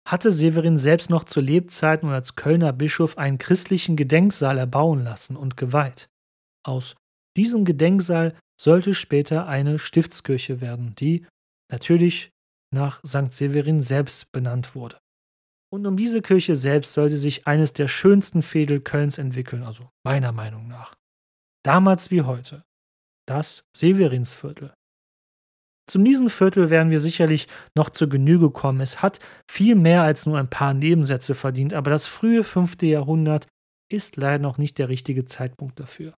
hatte 0.07 0.31
Severin 0.31 0.79
selbst 0.79 1.11
noch 1.11 1.25
zu 1.25 1.41
Lebzeiten 1.41 2.09
und 2.09 2.15
als 2.15 2.37
Kölner 2.37 2.73
Bischof 2.73 3.19
einen 3.19 3.39
christlichen 3.39 3.97
Gedenksaal 3.97 4.59
erbauen 4.59 5.03
lassen 5.03 5.35
und 5.35 5.57
geweiht. 5.57 6.09
Aus 6.65 6.95
diesem 7.37 7.65
Gedenksaal 7.65 8.37
sollte 8.61 8.95
später 8.95 9.47
eine 9.47 9.79
Stiftskirche 9.79 10.61
werden, 10.61 10.95
die 10.95 11.27
natürlich 11.71 12.31
nach 12.73 13.03
St. 13.07 13.33
Severin 13.33 13.81
selbst 13.81 14.31
benannt 14.33 14.75
wurde. 14.75 14.99
Und 15.73 15.87
um 15.87 15.97
diese 15.97 16.23
Kirche 16.23 16.57
selbst 16.57 16.93
sollte 16.93 17.19
sich 17.19 17.47
eines 17.47 17.73
der 17.73 17.89
schönsten 17.89 18.43
Fädel 18.43 18.81
Kölns 18.81 19.19
entwickeln, 19.19 19.63
also 19.63 19.91
meiner 20.05 20.33
Meinung 20.33 20.69
nach. 20.69 20.95
Damals 21.65 22.11
wie 22.11 22.23
heute. 22.23 22.63
Das 23.27 23.65
Severinsviertel. 23.77 24.73
Zum 25.89 26.05
diesem 26.05 26.31
Viertel 26.31 26.71
werden 26.71 26.91
wir 26.91 27.01
sicherlich 27.01 27.47
noch 27.77 27.91
zur 27.91 28.09
Genüge 28.09 28.51
kommen. 28.51 28.81
Es 28.81 29.03
hat 29.03 29.21
viel 29.51 29.77
mehr 29.77 30.03
als 30.03 30.27
nur 30.27 30.39
ein 30.39 30.51
paar 30.51 30.75
Nebensätze 30.75 31.35
verdient, 31.35 31.75
aber 31.75 31.91
das 31.91 32.07
frühe 32.07 32.43
fünfte 32.43 32.87
Jahrhundert 32.87 33.47
ist 33.89 34.17
leider 34.17 34.41
noch 34.41 34.59
nicht 34.59 34.79
der 34.79 34.89
richtige 34.89 35.25
Zeitpunkt 35.25 35.79
dafür. 35.79 36.15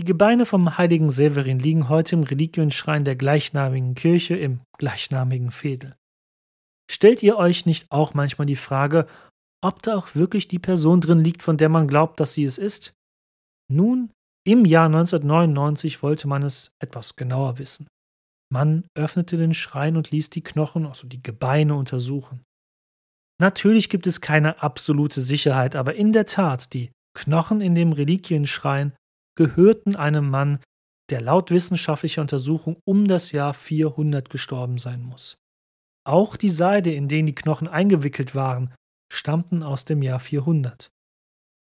Die 0.00 0.06
Gebeine 0.06 0.46
vom 0.46 0.78
heiligen 0.78 1.10
Severin 1.10 1.58
liegen 1.58 1.90
heute 1.90 2.16
im 2.16 2.22
Reliquienschrein 2.22 3.04
der 3.04 3.16
gleichnamigen 3.16 3.94
Kirche 3.94 4.34
im 4.34 4.60
gleichnamigen 4.78 5.50
Fädel. 5.50 5.94
Stellt 6.90 7.22
ihr 7.22 7.36
euch 7.36 7.66
nicht 7.66 7.84
auch 7.90 8.14
manchmal 8.14 8.46
die 8.46 8.56
Frage, 8.56 9.06
ob 9.62 9.82
da 9.82 9.94
auch 9.94 10.14
wirklich 10.14 10.48
die 10.48 10.58
Person 10.58 11.02
drin 11.02 11.22
liegt, 11.22 11.42
von 11.42 11.58
der 11.58 11.68
man 11.68 11.86
glaubt, 11.86 12.18
dass 12.18 12.32
sie 12.32 12.44
es 12.44 12.56
ist? 12.56 12.94
Nun, 13.70 14.10
im 14.46 14.64
Jahr 14.64 14.86
1999 14.86 16.02
wollte 16.02 16.28
man 16.28 16.44
es 16.44 16.70
etwas 16.82 17.16
genauer 17.16 17.58
wissen. 17.58 17.86
Man 18.50 18.84
öffnete 18.96 19.36
den 19.36 19.52
Schrein 19.52 19.98
und 19.98 20.10
ließ 20.10 20.30
die 20.30 20.42
Knochen, 20.42 20.86
also 20.86 21.06
die 21.08 21.22
Gebeine, 21.22 21.74
untersuchen. 21.74 22.42
Natürlich 23.38 23.90
gibt 23.90 24.06
es 24.06 24.22
keine 24.22 24.62
absolute 24.62 25.20
Sicherheit, 25.20 25.76
aber 25.76 25.94
in 25.94 26.14
der 26.14 26.24
Tat, 26.24 26.72
die 26.72 26.90
Knochen 27.14 27.60
in 27.60 27.74
dem 27.74 27.92
Reliquienschrein 27.92 28.94
gehörten 29.36 29.96
einem 29.96 30.28
Mann, 30.28 30.60
der 31.10 31.20
laut 31.20 31.50
wissenschaftlicher 31.50 32.22
Untersuchung 32.22 32.80
um 32.84 33.06
das 33.08 33.32
Jahr 33.32 33.54
400 33.54 34.30
gestorben 34.30 34.78
sein 34.78 35.02
muss. 35.02 35.36
Auch 36.06 36.36
die 36.36 36.50
Seide, 36.50 36.92
in 36.92 37.08
denen 37.08 37.26
die 37.26 37.34
Knochen 37.34 37.68
eingewickelt 37.68 38.34
waren, 38.34 38.72
stammten 39.12 39.62
aus 39.62 39.84
dem 39.84 40.02
Jahr 40.02 40.20
400. 40.20 40.90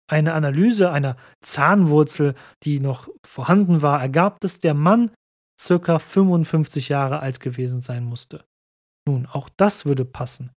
Eine 0.10 0.34
Analyse 0.34 0.92
einer 0.92 1.18
Zahnwurzel, 1.42 2.36
die 2.64 2.80
noch 2.80 3.10
vorhanden 3.26 3.82
war, 3.82 4.02
ergab, 4.02 4.40
dass 4.42 4.60
der 4.60 4.74
Mann 4.74 5.12
circa 5.60 6.00
55 6.00 6.90
Jahre 6.90 7.20
alt 7.20 7.40
gewesen 7.40 7.82
sein 7.82 8.04
musste. 8.04 8.46
Nun, 9.08 9.26
auch 9.26 9.50
das 9.58 9.86
würde 9.86 10.06
passen. 10.06 10.52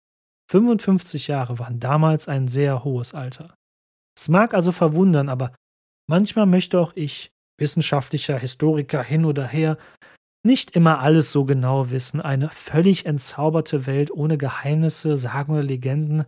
55 0.50 1.28
Jahre 1.28 1.60
waren 1.60 1.80
damals 1.80 2.28
ein 2.28 2.48
sehr 2.48 2.84
hohes 2.84 3.14
Alter. 3.14 3.56
Es 4.18 4.28
mag 4.28 4.54
also 4.54 4.72
verwundern, 4.72 5.30
aber 5.30 5.54
manchmal 6.12 6.46
möchte 6.46 6.78
auch 6.78 6.92
ich, 6.96 7.32
wissenschaftlicher 7.58 8.38
Historiker 8.38 9.02
hin 9.02 9.24
oder 9.24 9.48
her, 9.48 9.78
nicht 10.46 10.72
immer 10.76 11.00
alles 11.00 11.32
so 11.32 11.46
genau 11.46 11.90
wissen. 11.90 12.20
Eine 12.20 12.50
völlig 12.50 13.06
entzauberte 13.06 13.86
Welt 13.86 14.12
ohne 14.12 14.38
Geheimnisse, 14.38 15.16
Sagen 15.16 15.54
oder 15.54 15.64
Legenden, 15.64 16.26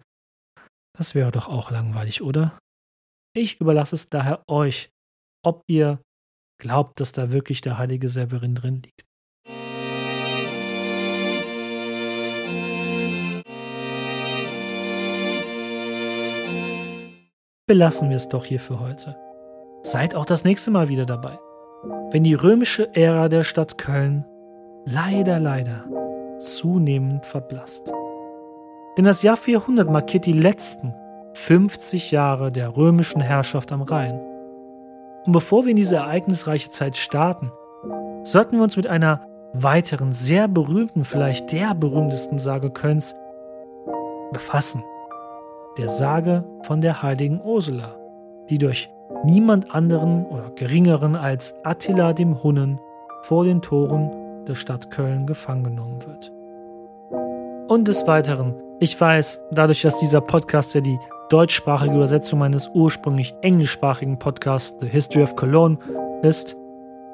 das 0.98 1.16
wäre 1.16 1.32
doch 1.32 1.50
auch 1.50 1.70
langweilig, 1.70 2.22
oder? 2.22 2.58
Ich 3.36 3.60
überlasse 3.60 3.96
es 3.96 4.08
daher 4.08 4.44
euch, 4.48 4.90
ob 5.46 5.64
ihr 5.68 6.00
glaubt, 6.62 7.02
dass 7.02 7.12
da 7.12 7.32
wirklich 7.32 7.60
der 7.60 7.78
heilige 7.78 8.08
Severin 8.08 8.56
drin 8.56 8.84
liegt. 8.84 9.04
Belassen 17.68 18.10
wir 18.10 18.18
es 18.18 18.30
doch 18.30 18.46
hier 18.46 18.60
für 18.60 18.80
heute. 18.80 19.23
Seid 19.94 20.16
auch 20.16 20.26
das 20.26 20.44
nächste 20.44 20.72
Mal 20.72 20.90
wieder 20.90 21.06
dabei, 21.06 21.38
wenn 22.10 22.24
die 22.24 22.34
römische 22.34 22.96
Ära 22.96 23.30
der 23.30 23.44
Stadt 23.44 23.78
Köln 23.78 24.26
leider, 24.86 25.40
leider 25.40 25.84
zunehmend 26.40 27.28
verblasst. 27.28 27.94
Denn 28.98 29.06
das 29.06 29.22
Jahr 29.22 29.38
400 29.38 29.88
markiert 29.88 30.26
die 30.26 30.34
letzten 30.34 30.96
50 31.34 32.10
Jahre 32.10 32.52
der 32.52 32.76
römischen 32.76 33.22
Herrschaft 33.22 33.72
am 33.72 33.84
Rhein. 33.84 34.20
Und 35.28 35.32
bevor 35.32 35.64
wir 35.64 35.70
in 35.70 35.78
diese 35.78 35.98
ereignisreiche 35.98 36.72
Zeit 36.72 36.98
starten, 36.98 37.52
sollten 38.24 38.58
wir 38.58 38.64
uns 38.64 38.76
mit 38.76 38.88
einer 38.88 39.28
weiteren, 39.54 40.12
sehr 40.12 40.48
berühmten, 40.48 41.06
vielleicht 41.06 41.52
der 41.52 41.76
berühmtesten 41.76 42.40
Sage 42.40 42.72
Kölns 42.72 43.14
befassen. 44.32 44.84
Der 45.78 45.90
Sage 45.90 46.44
von 46.64 46.82
der 46.82 47.04
heiligen 47.04 47.40
Ursula, 47.44 47.96
die 48.50 48.58
durch 48.58 48.90
niemand 49.24 49.74
anderen 49.74 50.26
oder 50.26 50.50
geringeren 50.56 51.16
als 51.16 51.54
Attila 51.64 52.14
dem 52.14 52.44
Hunnen 52.44 52.80
vor 53.24 53.46
den 53.46 53.62
Toren 53.62 54.12
der 54.46 54.56
Stadt 54.56 54.92
Köln 54.92 55.26
gefangen 55.26 55.64
genommen 55.64 56.00
wird. 56.06 56.32
Und 57.70 57.88
des 57.88 58.06
Weiteren, 58.08 58.54
ich 58.80 59.00
weiß, 59.00 59.40
dadurch, 59.52 59.82
dass 59.82 60.00
dieser 60.00 60.22
Podcast 60.22 60.76
ja 60.76 60.82
die 60.82 61.00
deutschsprachige 61.30 61.96
Übersetzung 61.96 62.40
meines 62.40 62.70
ursprünglich 62.74 63.34
englischsprachigen 63.42 64.20
Podcasts 64.20 64.76
The 64.80 64.88
History 64.88 65.24
of 65.24 65.36
Cologne 65.36 65.78
ist, 66.22 66.58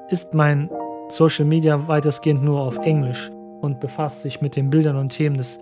ist 0.10 0.34
mein 0.34 0.70
Social 1.10 1.46
Media 1.46 1.88
weitestgehend 1.88 2.44
nur 2.44 2.62
auf 2.62 2.78
Englisch 2.78 3.32
und 3.62 3.80
befasst 3.80 4.24
sich 4.24 4.42
mit 4.42 4.56
den 4.56 4.70
Bildern 4.70 4.96
und 4.96 5.10
Themen 5.10 5.38
des 5.38 5.60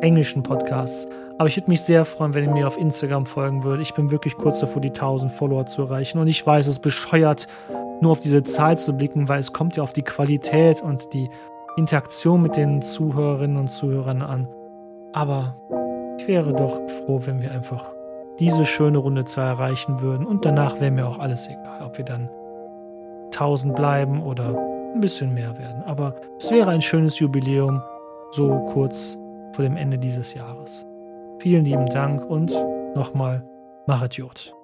englischen 0.00 0.42
Podcasts. 0.42 1.06
Aber 1.42 1.48
ich 1.48 1.56
würde 1.56 1.70
mich 1.70 1.82
sehr 1.82 2.04
freuen, 2.04 2.34
wenn 2.34 2.44
ihr 2.44 2.52
mir 2.52 2.68
auf 2.68 2.78
Instagram 2.78 3.26
folgen 3.26 3.64
würdet. 3.64 3.82
Ich 3.82 3.94
bin 3.94 4.12
wirklich 4.12 4.36
kurz 4.36 4.60
davor, 4.60 4.80
die 4.80 4.90
1000 4.90 5.32
Follower 5.32 5.66
zu 5.66 5.82
erreichen. 5.82 6.20
Und 6.20 6.28
ich 6.28 6.46
weiß, 6.46 6.68
es 6.68 6.74
ist 6.74 6.82
bescheuert, 6.82 7.48
nur 8.00 8.12
auf 8.12 8.20
diese 8.20 8.44
Zahl 8.44 8.78
zu 8.78 8.92
blicken, 8.92 9.28
weil 9.28 9.40
es 9.40 9.52
kommt 9.52 9.74
ja 9.74 9.82
auf 9.82 9.92
die 9.92 10.04
Qualität 10.04 10.82
und 10.82 11.12
die 11.12 11.28
Interaktion 11.76 12.42
mit 12.42 12.56
den 12.56 12.80
Zuhörerinnen 12.80 13.56
und 13.56 13.72
Zuhörern 13.72 14.22
an. 14.22 14.46
Aber 15.12 15.56
ich 16.16 16.28
wäre 16.28 16.52
doch 16.52 16.80
froh, 17.04 17.20
wenn 17.24 17.42
wir 17.42 17.50
einfach 17.50 17.86
diese 18.38 18.64
schöne 18.64 18.98
runde 18.98 19.24
Zahl 19.24 19.48
erreichen 19.48 20.00
würden 20.00 20.24
und 20.24 20.44
danach 20.44 20.78
wäre 20.78 20.92
mir 20.92 21.08
auch 21.08 21.18
alles 21.18 21.48
egal, 21.48 21.82
ob 21.84 21.98
wir 21.98 22.04
dann 22.04 22.30
1000 23.32 23.74
bleiben 23.74 24.22
oder 24.22 24.56
ein 24.94 25.00
bisschen 25.00 25.34
mehr 25.34 25.58
werden. 25.58 25.82
Aber 25.86 26.14
es 26.38 26.52
wäre 26.52 26.70
ein 26.70 26.82
schönes 26.82 27.18
Jubiläum, 27.18 27.82
so 28.30 28.60
kurz 28.72 29.18
vor 29.50 29.64
dem 29.64 29.76
Ende 29.76 29.98
dieses 29.98 30.34
Jahres. 30.34 30.86
Vielen 31.42 31.64
lieben 31.64 31.86
Dank 31.86 32.24
und 32.24 32.52
nochmal 32.94 33.44
Machet 33.88 34.14
Jod. 34.14 34.54